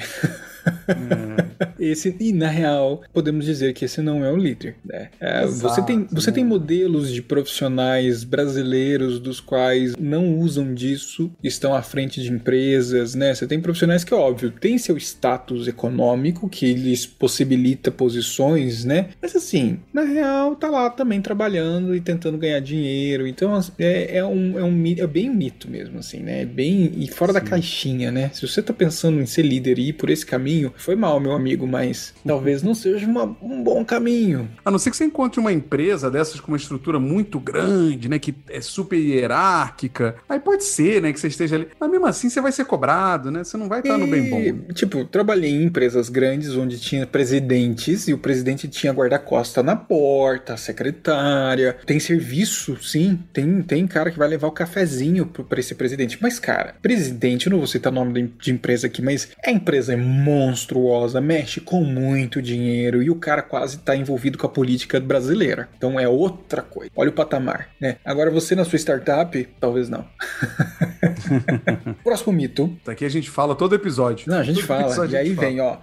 É. 0.87 1.53
Esse, 1.79 2.15
e 2.19 2.31
na 2.31 2.47
real, 2.47 3.01
podemos 3.11 3.45
dizer 3.45 3.73
que 3.73 3.83
esse 3.83 4.01
não 4.01 4.23
é 4.23 4.31
o 4.31 4.37
líder. 4.37 4.75
Né? 4.85 5.09
É, 5.19 5.43
Exato, 5.43 5.75
você, 5.75 5.81
tem, 5.81 6.07
você 6.09 6.29
né? 6.29 6.35
tem 6.35 6.45
modelos 6.45 7.11
de 7.11 7.21
profissionais 7.21 8.23
brasileiros 8.23 9.19
dos 9.19 9.41
quais 9.41 9.95
não 9.97 10.37
usam 10.39 10.73
disso, 10.73 11.31
estão 11.43 11.75
à 11.75 11.81
frente 11.81 12.21
de 12.21 12.31
empresas, 12.31 13.15
né? 13.15 13.33
Você 13.33 13.45
tem 13.45 13.59
profissionais 13.59 14.03
que, 14.03 14.13
óbvio, 14.13 14.51
tem 14.51 14.77
seu 14.77 14.97
status 14.97 15.67
econômico 15.67 16.47
que 16.47 16.73
lhes 16.73 17.05
possibilita 17.05 17.91
posições, 17.91 18.85
né? 18.85 19.09
Mas 19.21 19.35
assim, 19.35 19.79
na 19.91 20.03
real, 20.03 20.55
tá 20.55 20.69
lá 20.69 20.89
também 20.89 21.21
trabalhando 21.21 21.95
e 21.95 21.99
tentando 21.99 22.37
ganhar 22.37 22.61
dinheiro. 22.61 23.27
Então 23.27 23.59
é, 23.77 24.17
é 24.17 24.25
um, 24.25 24.57
é 24.57 24.63
um 24.63 24.83
é 24.97 25.07
bem 25.07 25.29
mito 25.29 25.69
mesmo, 25.69 25.99
assim, 25.99 26.12
né? 26.19 26.41
É 26.41 26.45
bem 26.45 26.91
e 26.97 27.07
fora 27.07 27.31
da 27.33 27.39
Sim. 27.39 27.45
caixinha, 27.47 28.11
né? 28.11 28.29
Se 28.33 28.47
você 28.47 28.61
tá 28.61 28.73
pensando 28.73 29.19
em 29.21 29.25
ser 29.25 29.43
líder 29.43 29.79
e 29.79 29.89
ir 29.89 29.93
por 29.93 30.09
esse 30.09 30.25
caminho, 30.25 30.73
foi 30.77 30.95
mal, 30.95 31.19
meu 31.19 31.31
amigo, 31.33 31.65
mas 31.67 32.13
talvez 32.25 32.61
não 32.63 32.73
seja 32.75 33.05
uma- 33.05 33.35
um 33.41 33.63
bom 33.63 33.83
caminho. 33.85 34.49
A 34.63 34.71
não 34.71 34.77
ser 34.79 34.91
que 34.91 34.97
você 34.97 35.05
encontre 35.05 35.39
uma 35.39 35.51
empresa 35.51 36.09
dessas 36.11 36.39
com 36.39 36.49
uma 36.51 36.57
estrutura 36.57 36.99
muito 36.99 37.39
grande, 37.39 38.07
né? 38.09 38.19
Que 38.19 38.33
é 38.49 38.61
super 38.61 38.97
hierárquica. 38.97 40.15
Aí 40.27 40.39
pode 40.39 40.63
ser, 40.63 41.01
né? 41.01 41.11
Que 41.13 41.19
você 41.19 41.27
esteja 41.27 41.55
ali. 41.55 41.67
Mas 41.79 41.89
mesmo 41.89 42.05
assim 42.05 42.29
você 42.29 42.41
vai 42.41 42.51
ser 42.51 42.65
cobrado, 42.65 43.31
né? 43.31 43.43
Você 43.43 43.57
não 43.57 43.67
vai 43.67 43.79
estar 43.79 43.97
no 43.97 44.07
bem 44.07 44.29
bom. 44.29 44.39
E, 44.41 44.73
Tipo, 44.73 45.05
trabalhei 45.05 45.51
em 45.51 45.63
empresas 45.65 46.09
grandes 46.09 46.55
onde 46.55 46.79
tinha 46.79 47.05
presidentes 47.07 48.07
e 48.07 48.13
o 48.13 48.17
presidente 48.17 48.67
tinha 48.67 48.91
guarda-costa 48.93 49.61
na 49.63 49.75
porta, 49.75 50.57
secretária. 50.57 51.77
Tem 51.85 51.99
serviço, 51.99 52.77
sim. 52.81 53.19
Tem, 53.31 53.61
tem 53.61 53.87
cara 53.87 54.11
que 54.11 54.17
vai 54.17 54.27
levar 54.27 54.47
o 54.47 54.51
cafezinho 54.51 55.25
pra 55.25 55.59
esse 55.59 55.75
presidente. 55.75 56.02
Mas, 56.21 56.39
cara, 56.39 56.75
presidente, 56.81 57.47
eu 57.47 57.51
não 57.51 57.57
vou 57.59 57.67
citar 57.67 57.91
o 57.91 57.95
nome 57.95 58.31
de- 58.41 58.51
empresa 58.51 58.87
aqui, 58.87 59.01
mas 59.01 59.29
a 59.45 59.51
empresa 59.51 59.93
é 59.93 59.95
monstruosa, 59.95 61.19
mexe 61.21 61.59
com 61.59 61.81
muito 61.83 62.41
dinheiro 62.41 63.01
e 63.01 63.09
o 63.09 63.15
cara 63.15 63.41
quase 63.41 63.77
tá 63.79 63.95
envolvido 63.95 64.37
com 64.37 64.45
a 64.45 64.49
política 64.49 64.99
brasileira. 64.99 65.69
Então 65.77 65.99
é 65.99 66.07
outra 66.07 66.61
coisa. 66.61 66.91
Olha 66.95 67.09
o 67.09 67.13
patamar, 67.13 67.69
né? 67.79 67.97
Agora 68.05 68.29
você 68.31 68.55
na 68.55 68.63
sua 68.65 68.77
startup, 68.77 69.47
talvez 69.59 69.89
não. 69.89 70.05
Próximo 72.03 72.33
mito. 72.33 72.75
Daqui 72.85 73.05
a 73.05 73.09
gente 73.09 73.29
fala 73.29 73.55
todo 73.55 73.75
episódio. 73.75 74.29
Não, 74.29 74.37
a 74.39 74.43
gente 74.43 74.57
Todo 74.65 74.67
fala. 74.67 75.07
E 75.07 75.15
aí 75.17 75.35
fala. 75.35 75.47
vem, 75.47 75.59
ó. 75.61 75.77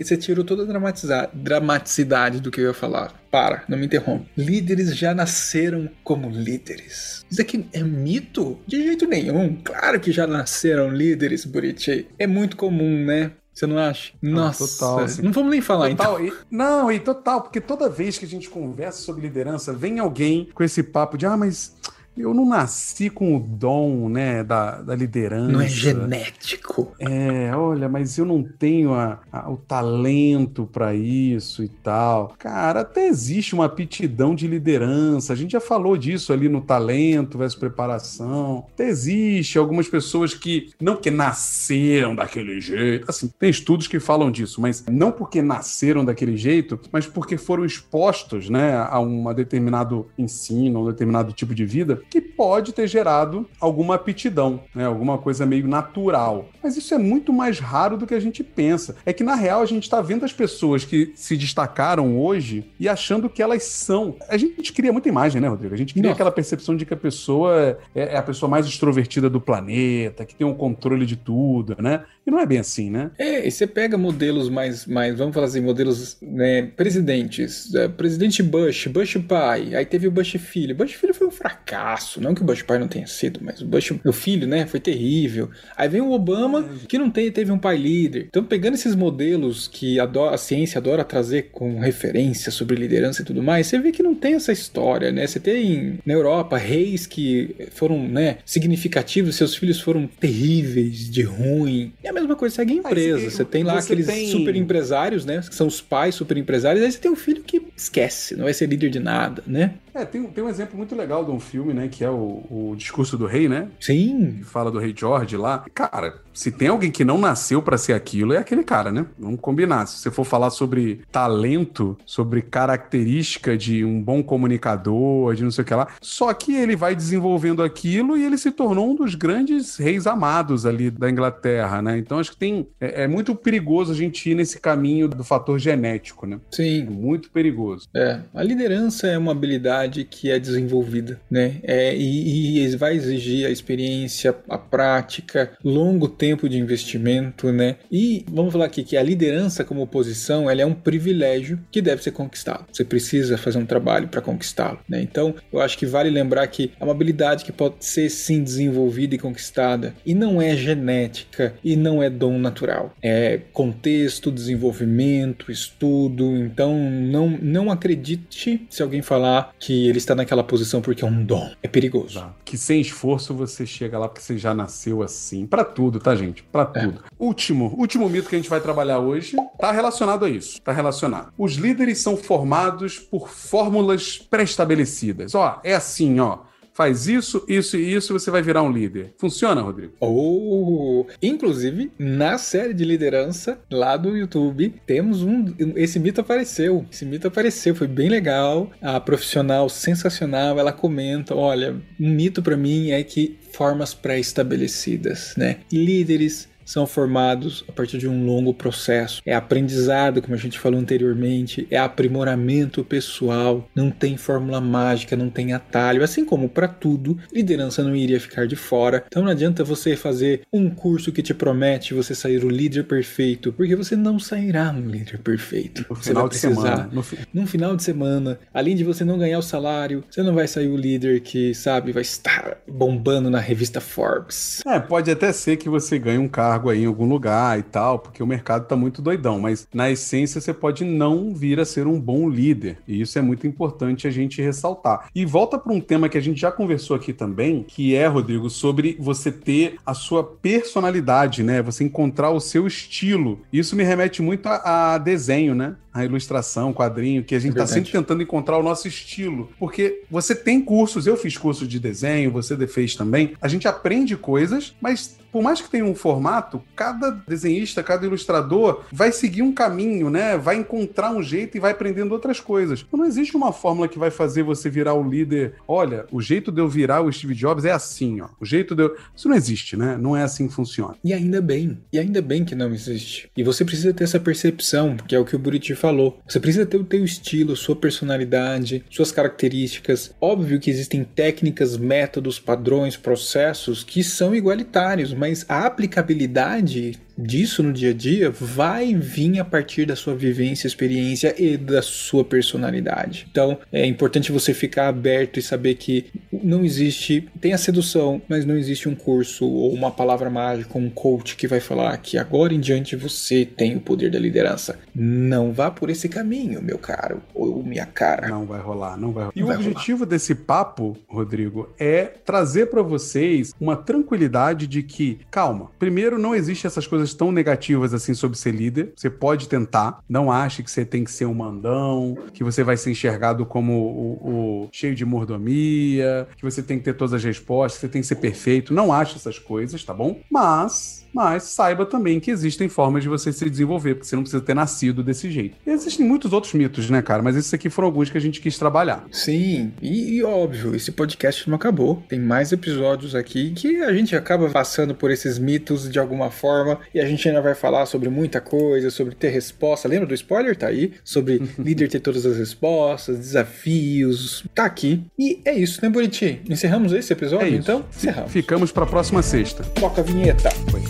Você 0.00 0.16
tirou 0.16 0.44
toda 0.44 0.62
a 0.62 1.26
dramaticidade 1.34 2.40
do 2.40 2.50
que 2.50 2.60
eu 2.60 2.66
ia 2.66 2.74
falar. 2.74 3.21
Para, 3.32 3.64
não 3.66 3.78
me 3.78 3.86
interrompa. 3.86 4.26
Líderes 4.36 4.94
já 4.94 5.14
nasceram 5.14 5.88
como 6.04 6.28
líderes. 6.28 7.24
Isso 7.30 7.40
aqui 7.40 7.66
é 7.72 7.82
mito? 7.82 8.58
De 8.66 8.82
jeito 8.82 9.06
nenhum. 9.06 9.56
Claro 9.64 9.98
que 9.98 10.12
já 10.12 10.26
nasceram 10.26 10.90
líderes, 10.90 11.46
Buriti. 11.46 12.06
É 12.18 12.26
muito 12.26 12.58
comum, 12.58 13.04
né? 13.06 13.32
Você 13.54 13.66
não 13.66 13.78
acha? 13.78 14.12
Nossa. 14.20 14.66
total, 14.68 14.98
assim. 15.04 15.22
Não 15.22 15.32
vamos 15.32 15.50
nem 15.50 15.62
falar, 15.62 15.88
então. 15.90 16.04
Total, 16.04 16.26
e- 16.26 16.32
não, 16.50 16.92
e 16.92 17.00
total, 17.00 17.40
porque 17.40 17.60
toda 17.60 17.88
vez 17.88 18.18
que 18.18 18.26
a 18.26 18.28
gente 18.28 18.50
conversa 18.50 19.00
sobre 19.02 19.22
liderança, 19.22 19.72
vem 19.72 19.98
alguém 19.98 20.48
com 20.52 20.62
esse 20.62 20.82
papo 20.82 21.16
de, 21.16 21.24
ah, 21.24 21.36
mas 21.36 21.74
eu 22.16 22.34
não 22.34 22.46
nasci 22.46 23.08
com 23.08 23.36
o 23.36 23.40
dom, 23.40 24.08
né, 24.08 24.44
da, 24.44 24.82
da 24.82 24.94
liderança. 24.94 25.50
Não 25.52 25.60
é 25.60 25.68
genético. 25.68 26.92
É, 26.98 27.54
olha, 27.56 27.88
mas 27.88 28.18
eu 28.18 28.24
não 28.24 28.42
tenho 28.42 28.92
a- 28.92 29.18
a- 29.32 29.50
o 29.50 29.56
talento 29.56 30.68
para 30.70 30.94
isso 30.94 31.62
e 31.64 31.68
tal. 31.68 32.34
Cara, 32.38 32.80
até 32.80 33.06
existe 33.06 33.54
uma 33.54 33.64
aptidão 33.64 34.34
de 34.34 34.46
liderança. 34.46 35.32
A 35.32 35.36
gente 35.36 35.52
já 35.52 35.60
falou 35.60 35.96
disso 35.96 36.32
ali 36.32 36.48
no 36.48 36.60
talento 36.60 37.38
versus 37.38 37.58
preparação. 37.58 38.66
Até 38.74 38.88
existe 38.88 39.58
algumas 39.58 39.88
pessoas 39.88 40.34
que 40.34 40.70
não 40.80 40.96
que 40.96 41.10
nasceram 41.10 42.14
daquele 42.14 42.60
jeito. 42.60 43.06
Assim, 43.08 43.30
tem 43.38 43.48
estudos 43.50 43.86
que 43.86 43.98
falam 43.98 44.30
disso, 44.30 44.60
mas 44.60 44.84
não 44.90 45.10
porque 45.12 45.40
nasceram 45.40 46.04
daquele 46.04 46.36
jeito, 46.36 46.78
mas 46.92 47.06
porque 47.06 47.36
foram 47.38 47.64
expostos, 47.64 48.48
né, 48.50 48.76
a 48.76 49.00
um 49.00 49.32
determinado 49.34 50.06
ensino, 50.18 50.78
a 50.78 50.82
um 50.82 50.86
determinado 50.86 51.32
tipo 51.32 51.54
de 51.54 51.64
vida 51.64 52.01
que 52.08 52.20
pode 52.20 52.72
ter 52.72 52.86
gerado 52.86 53.48
alguma 53.60 53.94
aptidão, 53.94 54.62
né, 54.74 54.84
alguma 54.84 55.18
coisa 55.18 55.46
meio 55.46 55.66
natural. 55.66 56.48
Mas 56.62 56.76
isso 56.76 56.94
é 56.94 56.98
muito 56.98 57.32
mais 57.32 57.58
raro 57.58 57.96
do 57.96 58.06
que 58.06 58.14
a 58.14 58.20
gente 58.20 58.42
pensa. 58.42 58.96
É 59.04 59.12
que 59.12 59.24
na 59.24 59.34
real 59.34 59.62
a 59.62 59.66
gente 59.66 59.84
está 59.84 60.00
vendo 60.00 60.24
as 60.24 60.32
pessoas 60.32 60.84
que 60.84 61.12
se 61.14 61.36
destacaram 61.36 62.18
hoje 62.18 62.64
e 62.78 62.88
achando 62.88 63.28
que 63.28 63.42
elas 63.42 63.64
são. 63.64 64.16
A 64.28 64.36
gente 64.36 64.72
cria 64.72 64.92
muita 64.92 65.08
imagem, 65.08 65.40
né, 65.40 65.48
Rodrigo? 65.48 65.74
A 65.74 65.78
gente 65.78 65.92
cria 65.92 66.04
Nossa. 66.04 66.14
aquela 66.14 66.32
percepção 66.32 66.76
de 66.76 66.86
que 66.86 66.94
a 66.94 66.96
pessoa 66.96 67.78
é, 67.94 68.14
é 68.14 68.16
a 68.16 68.22
pessoa 68.22 68.48
mais 68.48 68.66
extrovertida 68.66 69.28
do 69.28 69.40
planeta, 69.40 70.24
que 70.24 70.34
tem 70.34 70.46
um 70.46 70.54
controle 70.54 71.06
de 71.06 71.16
tudo, 71.16 71.76
né? 71.80 72.04
E 72.26 72.30
não 72.30 72.38
é 72.38 72.46
bem 72.46 72.58
assim, 72.58 72.88
né? 72.88 73.10
É, 73.18 73.46
e 73.46 73.50
você 73.50 73.66
pega 73.66 73.98
modelos 73.98 74.48
mais, 74.48 74.86
mais 74.86 75.18
vamos 75.18 75.34
falar 75.34 75.46
assim, 75.46 75.60
modelos, 75.60 76.16
né, 76.22 76.62
presidentes. 76.62 77.74
É, 77.74 77.88
presidente 77.88 78.42
Bush, 78.42 78.86
Bush 78.86 79.16
pai, 79.28 79.74
aí 79.74 79.84
teve 79.84 80.06
o 80.06 80.10
Bush 80.10 80.36
filho. 80.38 80.74
Bush 80.74 80.92
filho 80.92 81.14
foi 81.14 81.26
um 81.26 81.30
fracasso, 81.30 81.91
não 82.20 82.34
que 82.34 82.42
o 82.42 82.44
Bush 82.44 82.62
pai 82.62 82.78
não 82.78 82.88
tenha 82.88 83.06
sido, 83.06 83.40
mas 83.42 83.60
o 83.60 83.66
Bush, 83.66 83.92
o 84.04 84.12
filho, 84.12 84.46
né, 84.46 84.66
foi 84.66 84.80
terrível. 84.80 85.50
Aí 85.76 85.88
vem 85.88 86.00
o 86.00 86.12
Obama, 86.12 86.64
que 86.88 86.98
não 86.98 87.10
tem, 87.10 87.30
teve 87.30 87.50
um 87.52 87.58
pai 87.58 87.76
líder. 87.76 88.26
Então, 88.28 88.44
pegando 88.44 88.74
esses 88.74 88.94
modelos 88.94 89.68
que 89.68 89.98
adora, 90.00 90.34
a 90.34 90.38
ciência 90.38 90.78
adora 90.78 91.04
trazer 91.04 91.50
com 91.52 91.78
referência 91.80 92.50
sobre 92.50 92.76
liderança 92.76 93.22
e 93.22 93.24
tudo 93.24 93.42
mais, 93.42 93.66
você 93.66 93.78
vê 93.78 93.92
que 93.92 94.02
não 94.02 94.14
tem 94.14 94.34
essa 94.34 94.52
história, 94.52 95.10
né? 95.12 95.26
Você 95.26 95.40
tem 95.40 95.98
na 96.04 96.12
Europa 96.14 96.56
reis 96.56 97.06
que 97.06 97.54
foram, 97.72 98.06
né, 98.08 98.38
significativos, 98.44 99.36
seus 99.36 99.54
filhos 99.54 99.80
foram 99.80 100.06
terríveis, 100.06 101.10
de 101.10 101.22
ruim. 101.22 101.92
E 102.02 102.08
a 102.08 102.12
mesma 102.12 102.34
coisa 102.36 102.54
segue 102.56 102.72
em 102.74 102.78
empresa. 102.78 103.30
Você 103.30 103.44
tem 103.44 103.62
lá 103.62 103.80
você 103.80 103.92
aqueles 103.92 104.06
tem- 104.06 104.28
super 104.28 104.54
empresários, 104.56 105.24
né? 105.24 105.40
Que 105.48 105.54
são 105.54 105.66
os 105.66 105.80
pais 105.80 106.14
super 106.14 106.36
empresários. 106.36 106.84
Aí 106.84 106.90
você 106.92 106.98
tem 106.98 107.10
um 107.10 107.16
filho 107.16 107.42
que 107.42 107.62
esquece, 107.76 108.34
não 108.36 108.44
vai 108.44 108.54
ser 108.54 108.66
líder 108.66 108.90
de 108.90 108.98
nada, 109.00 109.42
né? 109.46 109.74
É, 109.94 110.04
tem, 110.04 110.24
tem 110.24 110.42
um 110.42 110.48
exemplo 110.48 110.76
muito 110.76 110.94
legal 110.94 111.24
de 111.24 111.30
um 111.30 111.40
filme, 111.40 111.72
né? 111.74 111.88
Que 111.88 112.04
é 112.04 112.10
o, 112.10 112.44
o 112.50 112.74
Discurso 112.76 113.16
do 113.16 113.26
Rei, 113.26 113.48
né? 113.48 113.68
Sim. 113.80 114.36
Que 114.38 114.44
fala 114.44 114.70
do 114.70 114.78
Rei 114.78 114.94
George 114.96 115.36
lá. 115.36 115.64
Cara, 115.74 116.20
se 116.32 116.50
tem 116.50 116.68
alguém 116.68 116.90
que 116.90 117.04
não 117.04 117.18
nasceu 117.18 117.62
para 117.62 117.76
ser 117.76 117.92
aquilo, 117.92 118.32
é 118.32 118.38
aquele 118.38 118.62
cara, 118.62 118.90
né? 118.90 119.06
Vamos 119.18 119.40
combinar. 119.40 119.86
Se 119.86 119.98
você 119.98 120.10
for 120.10 120.24
falar 120.24 120.50
sobre 120.50 121.02
talento, 121.10 121.96
sobre 122.06 122.42
característica 122.42 123.56
de 123.56 123.84
um 123.84 124.02
bom 124.02 124.22
comunicador, 124.22 125.34
de 125.34 125.44
não 125.44 125.50
sei 125.50 125.62
o 125.62 125.64
que 125.66 125.74
lá, 125.74 125.88
só 126.00 126.32
que 126.32 126.54
ele 126.54 126.74
vai 126.74 126.94
desenvolvendo 126.94 127.62
aquilo 127.62 128.16
e 128.16 128.24
ele 128.24 128.38
se 128.38 128.50
tornou 128.50 128.90
um 128.90 128.94
dos 128.94 129.14
grandes 129.14 129.76
reis 129.76 130.06
amados 130.06 130.64
ali 130.64 130.90
da 130.90 131.10
Inglaterra, 131.10 131.82
né? 131.82 131.98
Então 131.98 132.18
acho 132.18 132.32
que 132.32 132.38
tem. 132.38 132.66
É, 132.80 133.04
é 133.04 133.08
muito 133.08 133.34
perigoso 133.34 133.92
a 133.92 133.94
gente 133.94 134.30
ir 134.30 134.34
nesse 134.34 134.58
caminho 134.58 135.08
do 135.08 135.24
fator 135.24 135.58
genético, 135.58 136.26
né? 136.26 136.40
Sim. 136.50 136.84
Muito 136.84 137.30
perigoso. 137.30 137.88
É. 137.94 138.20
A 138.34 138.42
liderança 138.42 139.06
é 139.06 139.18
uma 139.18 139.32
habilidade 139.32 139.81
que 139.88 140.30
é 140.30 140.38
desenvolvida, 140.38 141.20
né? 141.30 141.56
É, 141.62 141.94
e, 141.94 142.58
e 142.58 142.76
vai 142.76 142.94
exigir 142.94 143.46
a 143.46 143.50
experiência, 143.50 144.34
a 144.48 144.58
prática, 144.58 145.52
longo 145.64 146.08
tempo 146.08 146.48
de 146.48 146.58
investimento, 146.58 147.52
né? 147.52 147.76
E 147.90 148.24
vamos 148.28 148.52
falar 148.52 148.66
aqui 148.66 148.82
que 148.84 148.96
a 148.96 149.02
liderança 149.02 149.64
como 149.64 149.86
posição, 149.86 150.50
ela 150.50 150.62
é 150.62 150.66
um 150.66 150.74
privilégio 150.74 151.58
que 151.70 151.82
deve 151.82 152.02
ser 152.02 152.12
conquistado. 152.12 152.66
Você 152.72 152.84
precisa 152.84 153.36
fazer 153.36 153.58
um 153.58 153.66
trabalho 153.66 154.08
para 154.08 154.20
conquistá-lo, 154.20 154.80
né? 154.88 155.00
Então, 155.02 155.34
eu 155.52 155.60
acho 155.60 155.76
que 155.78 155.86
vale 155.86 156.10
lembrar 156.10 156.46
que 156.46 156.72
é 156.80 156.84
uma 156.84 156.92
habilidade 156.92 157.44
que 157.44 157.52
pode 157.52 157.76
ser 157.80 158.08
sim 158.08 158.42
desenvolvida 158.42 159.14
e 159.14 159.18
conquistada 159.18 159.94
e 160.04 160.14
não 160.14 160.40
é 160.40 160.56
genética 160.56 161.54
e 161.62 161.76
não 161.76 162.02
é 162.02 162.08
dom 162.08 162.38
natural. 162.38 162.94
É 163.02 163.40
contexto, 163.52 164.30
desenvolvimento, 164.30 165.50
estudo. 165.50 166.36
Então, 166.36 166.78
não 166.78 167.28
não 167.42 167.70
acredite 167.70 168.66
se 168.70 168.82
alguém 168.82 169.02
falar 169.02 169.54
que 169.58 169.71
ele 169.88 169.98
está 169.98 170.14
naquela 170.14 170.42
posição 170.42 170.80
porque 170.80 171.04
é 171.04 171.06
um 171.06 171.24
dom. 171.24 171.50
É 171.62 171.68
perigoso. 171.68 172.24
Que 172.44 172.56
sem 172.56 172.80
esforço 172.80 173.34
você 173.34 173.66
chega 173.66 173.98
lá 173.98 174.08
porque 174.08 174.22
você 174.22 174.38
já 174.38 174.54
nasceu 174.54 175.02
assim. 175.02 175.46
Para 175.46 175.64
tudo, 175.64 175.98
tá, 175.98 176.14
gente? 176.14 176.42
Para 176.42 176.70
é. 176.74 176.86
tudo. 176.86 177.04
Último, 177.18 177.74
último 177.76 178.08
mito 178.08 178.28
que 178.28 178.34
a 178.34 178.38
gente 178.38 178.50
vai 178.50 178.60
trabalhar 178.60 178.98
hoje 178.98 179.36
tá 179.58 179.72
relacionado 179.72 180.24
a 180.24 180.30
isso. 180.30 180.60
Tá 180.60 180.72
relacionado. 180.72 181.32
Os 181.36 181.54
líderes 181.54 181.98
são 181.98 182.16
formados 182.16 182.98
por 182.98 183.28
fórmulas 183.28 184.18
pré-estabelecidas. 184.18 185.34
Ó, 185.34 185.60
é 185.64 185.74
assim, 185.74 186.20
ó 186.20 186.51
faz 186.82 187.06
isso, 187.06 187.44
isso 187.46 187.76
e 187.76 187.94
isso, 187.94 188.12
você 188.12 188.28
vai 188.28 188.42
virar 188.42 188.62
um 188.64 188.72
líder. 188.72 189.14
Funciona, 189.16 189.60
Rodrigo? 189.60 189.92
Oh, 190.00 191.06
inclusive, 191.22 191.92
na 191.96 192.38
série 192.38 192.74
de 192.74 192.84
liderança 192.84 193.60
lá 193.70 193.96
do 193.96 194.16
YouTube, 194.16 194.74
temos 194.84 195.22
um. 195.22 195.54
Esse 195.76 196.00
mito 196.00 196.20
apareceu. 196.20 196.84
Esse 196.90 197.04
mito 197.04 197.28
apareceu, 197.28 197.72
foi 197.72 197.86
bem 197.86 198.08
legal. 198.08 198.68
A 198.82 198.98
profissional 198.98 199.68
sensacional, 199.68 200.58
ela 200.58 200.72
comenta: 200.72 201.36
olha, 201.36 201.76
um 202.00 202.10
mito 202.10 202.42
para 202.42 202.56
mim 202.56 202.90
é 202.90 203.00
que 203.04 203.38
formas 203.52 203.94
pré-estabelecidas, 203.94 205.34
né? 205.36 205.58
Líderes 205.70 206.48
são 206.72 206.86
formados 206.86 207.64
a 207.68 207.72
partir 207.72 207.98
de 207.98 208.08
um 208.08 208.24
longo 208.24 208.54
processo. 208.54 209.22
É 209.26 209.34
aprendizado, 209.34 210.22
como 210.22 210.34
a 210.34 210.38
gente 210.38 210.58
falou 210.58 210.80
anteriormente, 210.80 211.66
é 211.70 211.78
aprimoramento 211.78 212.84
pessoal, 212.84 213.68
não 213.74 213.90
tem 213.90 214.16
fórmula 214.16 214.60
mágica, 214.60 215.16
não 215.16 215.28
tem 215.28 215.52
atalho. 215.52 216.02
Assim 216.02 216.24
como 216.24 216.48
para 216.48 216.68
tudo, 216.68 217.18
liderança 217.32 217.82
não 217.82 217.94
iria 217.94 218.20
ficar 218.20 218.46
de 218.46 218.56
fora. 218.56 219.04
Então 219.06 219.22
não 219.22 219.30
adianta 219.30 219.62
você 219.62 219.96
fazer 219.96 220.42
um 220.52 220.70
curso 220.70 221.12
que 221.12 221.22
te 221.22 221.34
promete 221.34 221.94
você 221.94 222.14
sair 222.14 222.44
o 222.44 222.48
líder 222.48 222.84
perfeito, 222.84 223.52
porque 223.52 223.76
você 223.76 223.94
não 223.96 224.18
sairá 224.18 224.70
um 224.70 224.86
líder 224.86 225.18
perfeito. 225.18 225.84
No 225.88 225.96
final 225.96 226.28
de 226.28 226.36
semana. 226.36 226.88
No 226.92 227.02
fi... 227.02 227.18
Num 227.32 227.46
final 227.46 227.76
de 227.76 227.82
semana, 227.82 228.38
além 228.52 228.74
de 228.76 228.84
você 228.84 229.04
não 229.04 229.18
ganhar 229.18 229.38
o 229.38 229.42
salário, 229.42 230.04
você 230.10 230.22
não 230.22 230.34
vai 230.34 230.48
sair 230.48 230.68
o 230.68 230.76
líder 230.76 231.20
que, 231.20 231.54
sabe, 231.54 231.92
vai 231.92 232.02
estar 232.02 232.58
bombando 232.66 233.28
na 233.28 233.40
revista 233.40 233.80
Forbes. 233.80 234.62
É, 234.66 234.80
pode 234.80 235.10
até 235.10 235.32
ser 235.32 235.56
que 235.56 235.68
você 235.68 235.98
ganhe 235.98 236.18
um 236.18 236.28
carro 236.28 236.61
cargo 236.62 236.70
aí 236.70 236.82
em 236.82 236.86
algum 236.86 237.06
lugar 237.06 237.58
e 237.58 237.62
tal, 237.62 237.98
porque 237.98 238.22
o 238.22 238.26
mercado 238.26 238.66
tá 238.66 238.76
muito 238.76 239.02
doidão, 239.02 239.40
mas 239.40 239.66
na 239.74 239.90
essência 239.90 240.40
você 240.40 240.54
pode 240.54 240.84
não 240.84 241.34
vir 241.34 241.58
a 241.58 241.64
ser 241.64 241.86
um 241.86 241.98
bom 241.98 242.28
líder, 242.28 242.78
e 242.86 243.00
isso 243.00 243.18
é 243.18 243.22
muito 243.22 243.46
importante 243.46 244.06
a 244.06 244.10
gente 244.10 244.40
ressaltar. 244.40 245.08
E 245.14 245.24
volta 245.26 245.58
para 245.58 245.72
um 245.72 245.80
tema 245.80 246.08
que 246.08 246.18
a 246.18 246.20
gente 246.20 246.40
já 246.40 246.52
conversou 246.52 246.94
aqui 246.94 247.12
também, 247.12 247.64
que 247.66 247.94
é, 247.94 248.06
Rodrigo, 248.06 248.48
sobre 248.48 248.96
você 249.00 249.32
ter 249.32 249.76
a 249.84 249.94
sua 249.94 250.22
personalidade, 250.22 251.42
né? 251.42 251.60
Você 251.62 251.84
encontrar 251.84 252.30
o 252.30 252.40
seu 252.40 252.66
estilo. 252.66 253.40
Isso 253.52 253.74
me 253.74 253.82
remete 253.82 254.22
muito 254.22 254.46
a, 254.46 254.94
a 254.94 254.98
desenho, 254.98 255.54
né? 255.54 255.76
a 255.94 256.06
ilustração, 256.06 256.72
quadrinho, 256.72 257.22
que 257.22 257.34
a 257.34 257.38
gente 257.38 257.50
está 257.50 257.64
é 257.64 257.66
sempre 257.66 257.92
tentando 257.92 258.22
encontrar 258.22 258.56
o 258.56 258.62
nosso 258.62 258.88
estilo. 258.88 259.50
Porque 259.58 260.04
você 260.10 260.34
tem 260.34 260.58
cursos, 260.58 261.06
eu 261.06 261.18
fiz 261.18 261.36
curso 261.36 261.66
de 261.66 261.78
desenho, 261.78 262.30
você 262.30 262.56
fez 262.66 262.96
também. 262.96 263.34
A 263.42 263.46
gente 263.46 263.68
aprende 263.68 264.16
coisas, 264.16 264.74
mas 264.80 265.18
por 265.32 265.42
mais 265.42 265.60
que 265.60 265.70
tenha 265.70 265.84
um 265.84 265.94
formato, 265.94 266.62
cada 266.76 267.10
desenhista, 267.10 267.82
cada 267.82 268.04
ilustrador 268.06 268.84
vai 268.92 269.10
seguir 269.10 269.42
um 269.42 269.52
caminho, 269.52 270.10
né? 270.10 270.36
Vai 270.36 270.56
encontrar 270.56 271.10
um 271.10 271.22
jeito 271.22 271.56
e 271.56 271.60
vai 271.60 271.72
aprendendo 271.72 272.12
outras 272.12 272.38
coisas. 272.38 272.84
Então, 272.86 272.98
não 272.98 273.06
existe 273.06 273.36
uma 273.36 273.52
fórmula 273.52 273.88
que 273.88 273.98
vai 273.98 274.10
fazer 274.10 274.42
você 274.42 274.68
virar 274.68 274.94
o 274.94 275.08
líder. 275.08 275.54
Olha, 275.66 276.06
o 276.12 276.20
jeito 276.20 276.52
de 276.52 276.60
eu 276.60 276.68
virar 276.68 277.00
o 277.00 277.12
Steve 277.12 277.34
Jobs 277.34 277.64
é 277.64 277.72
assim, 277.72 278.20
ó. 278.20 278.28
O 278.38 278.44
jeito 278.44 278.74
de 278.74 278.82
eu. 278.82 278.96
Isso 279.16 279.28
não 279.28 279.36
existe, 279.36 279.76
né? 279.76 279.96
Não 279.98 280.16
é 280.16 280.22
assim 280.22 280.46
que 280.46 280.54
funciona. 280.54 280.96
E 281.02 281.12
ainda 281.12 281.40
bem. 281.40 281.78
E 281.92 281.98
ainda 281.98 282.20
bem 282.20 282.44
que 282.44 282.54
não 282.54 282.72
existe. 282.72 283.30
E 283.36 283.42
você 283.42 283.64
precisa 283.64 283.94
ter 283.94 284.04
essa 284.04 284.20
percepção, 284.20 284.96
que 284.96 285.14
é 285.14 285.18
o 285.18 285.24
que 285.24 285.36
o 285.36 285.38
Buriti 285.38 285.74
falou. 285.74 286.20
Você 286.28 286.38
precisa 286.38 286.66
ter 286.66 286.76
o 286.76 286.84
teu 286.84 287.04
estilo, 287.04 287.56
sua 287.56 287.76
personalidade, 287.76 288.84
suas 288.90 289.10
características. 289.10 290.14
Óbvio 290.20 290.60
que 290.60 290.70
existem 290.70 291.04
técnicas, 291.04 291.76
métodos, 291.76 292.38
padrões, 292.38 292.96
processos 292.96 293.84
que 293.84 294.02
são 294.04 294.34
igualitários, 294.34 295.14
mas 295.22 295.46
a 295.48 295.66
aplicabilidade 295.66 296.98
disso 297.16 297.62
no 297.62 297.72
dia 297.72 297.90
a 297.90 297.94
dia 297.94 298.30
vai 298.30 298.94
vir 298.94 299.22
a 299.38 299.44
partir 299.44 299.86
da 299.86 299.96
sua 299.96 300.14
vivência, 300.14 300.66
experiência 300.66 301.34
e 301.38 301.56
da 301.56 301.80
sua 301.80 302.24
personalidade. 302.24 303.26
Então 303.30 303.58
é 303.72 303.86
importante 303.86 304.32
você 304.32 304.52
ficar 304.52 304.88
aberto 304.88 305.38
e 305.38 305.42
saber 305.42 305.74
que 305.76 306.06
não 306.32 306.64
existe, 306.64 307.28
tem 307.40 307.52
a 307.52 307.58
sedução, 307.58 308.20
mas 308.28 308.44
não 308.44 308.56
existe 308.56 308.88
um 308.88 308.94
curso 308.94 309.46
ou 309.46 309.72
uma 309.72 309.90
palavra 309.90 310.28
mágica, 310.28 310.78
um 310.78 310.90
coach 310.90 311.36
que 311.36 311.46
vai 311.46 311.60
falar 311.60 311.96
que 311.98 312.18
agora 312.18 312.52
em 312.52 312.60
diante 312.60 312.96
você 312.96 313.44
tem 313.44 313.76
o 313.76 313.80
poder 313.80 314.10
da 314.10 314.18
liderança. 314.18 314.78
Não 314.94 315.52
vá 315.52 315.70
por 315.70 315.90
esse 315.90 316.08
caminho, 316.08 316.62
meu 316.62 316.78
caro 316.78 317.22
ou 317.34 317.62
minha 317.62 317.86
cara. 317.86 318.28
Não 318.28 318.44
vai 318.44 318.60
rolar, 318.60 318.96
não 318.96 319.12
vai 319.12 319.24
rolar. 319.24 319.32
E 319.36 319.40
não 319.40 319.48
o 319.48 319.52
objetivo 319.52 320.00
rolar. 320.00 320.10
desse 320.10 320.34
papo, 320.34 320.96
Rodrigo, 321.08 321.68
é 321.78 322.04
trazer 322.04 322.66
para 322.66 322.82
vocês 322.82 323.54
uma 323.60 323.76
tranquilidade 323.76 324.66
de 324.66 324.82
que, 324.82 325.20
calma, 325.30 325.70
primeiro 325.78 326.18
não 326.18 326.34
existe 326.34 326.66
essas 326.66 326.86
coisas 326.86 327.11
coisas 327.12 327.14
tão 327.14 327.30
negativas 327.30 327.94
assim 327.94 328.14
sobre 328.14 328.36
ser 328.38 328.52
líder. 328.52 328.92
Você 328.96 329.10
pode 329.10 329.48
tentar. 329.48 330.00
Não 330.08 330.32
ache 330.32 330.62
que 330.62 330.70
você 330.70 330.84
tem 330.84 331.04
que 331.04 331.10
ser 331.10 331.26
um 331.26 331.34
mandão, 331.34 332.16
que 332.32 332.42
você 332.42 332.64
vai 332.64 332.76
ser 332.76 332.90
enxergado 332.90 333.46
como 333.46 333.72
o, 333.72 334.64
o 334.64 334.68
cheio 334.72 334.94
de 334.94 335.04
mordomia, 335.04 336.26
que 336.36 336.42
você 336.42 336.62
tem 336.62 336.78
que 336.78 336.84
ter 336.84 336.94
todas 336.94 337.14
as 337.14 337.22
respostas, 337.22 337.78
que 337.80 337.86
você 337.86 337.92
tem 337.92 338.00
que 338.00 338.06
ser 338.06 338.16
perfeito. 338.16 338.74
Não 338.74 338.92
ache 338.92 339.16
essas 339.16 339.38
coisas, 339.38 339.84
tá 339.84 339.94
bom? 339.94 340.20
Mas 340.30 341.02
mas 341.12 341.44
saiba 341.44 341.84
também 341.84 342.18
que 342.18 342.30
existem 342.30 342.68
formas 342.68 343.02
de 343.02 343.08
você 343.08 343.32
se 343.32 343.48
desenvolver, 343.48 343.94
porque 343.94 344.08
você 344.08 344.16
não 344.16 344.22
precisa 344.22 344.42
ter 344.42 344.54
nascido 344.54 345.02
desse 345.02 345.30
jeito. 345.30 345.56
E 345.66 345.70
existem 345.70 346.06
muitos 346.06 346.32
outros 346.32 346.54
mitos, 346.54 346.88
né, 346.88 347.02
cara? 347.02 347.22
Mas 347.22 347.36
esses 347.36 347.52
aqui 347.52 347.68
foram 347.68 347.88
alguns 347.88 348.10
que 348.10 348.16
a 348.16 348.20
gente 348.20 348.40
quis 348.40 348.58
trabalhar. 348.58 349.04
Sim, 349.12 349.72
e, 349.80 350.16
e 350.16 350.24
óbvio, 350.24 350.74
esse 350.74 350.90
podcast 350.90 351.48
não 351.48 351.56
acabou. 351.56 352.02
Tem 352.08 352.18
mais 352.18 352.52
episódios 352.52 353.14
aqui 353.14 353.50
que 353.50 353.82
a 353.82 353.92
gente 353.92 354.16
acaba 354.16 354.48
passando 354.48 354.94
por 354.94 355.10
esses 355.10 355.38
mitos 355.38 355.90
de 355.90 355.98
alguma 355.98 356.30
forma 356.30 356.80
e 356.94 357.00
a 357.00 357.06
gente 357.06 357.26
ainda 357.28 357.40
vai 357.40 357.54
falar 357.54 357.86
sobre 357.86 358.08
muita 358.08 358.40
coisa, 358.40 358.90
sobre 358.90 359.14
ter 359.14 359.30
resposta. 359.30 359.88
Lembra 359.88 360.06
do 360.06 360.14
spoiler? 360.14 360.56
Tá 360.56 360.68
aí. 360.68 360.92
Sobre 361.04 361.42
líder 361.58 361.88
ter 361.88 362.00
todas 362.00 362.26
as 362.26 362.36
respostas, 362.36 363.18
desafios. 363.18 364.44
Tá 364.54 364.64
aqui. 364.64 365.04
E 365.18 365.40
é 365.44 365.52
isso, 365.52 365.80
né, 365.82 365.88
Buriti? 365.88 366.40
Encerramos 366.48 366.92
esse 366.92 367.12
episódio, 367.12 367.54
é 367.54 367.58
então? 367.58 367.84
Encerramos. 367.94 368.32
Ficamos 368.32 368.72
pra 368.72 368.86
próxima 368.86 369.22
sexta. 369.22 369.62
Toca 369.64 370.00
a 370.00 370.04
vinheta. 370.04 370.50
Foi. 370.70 370.82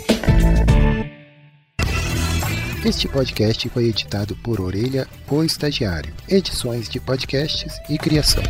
Este 2.84 3.06
podcast 3.06 3.68
foi 3.68 3.84
editado 3.84 4.34
por 4.42 4.60
Orelha, 4.60 5.06
o 5.30 5.44
Estagiário. 5.44 6.12
Edições 6.28 6.88
de 6.88 6.98
podcasts 6.98 7.80
e 7.88 7.96
criação. 7.96 8.42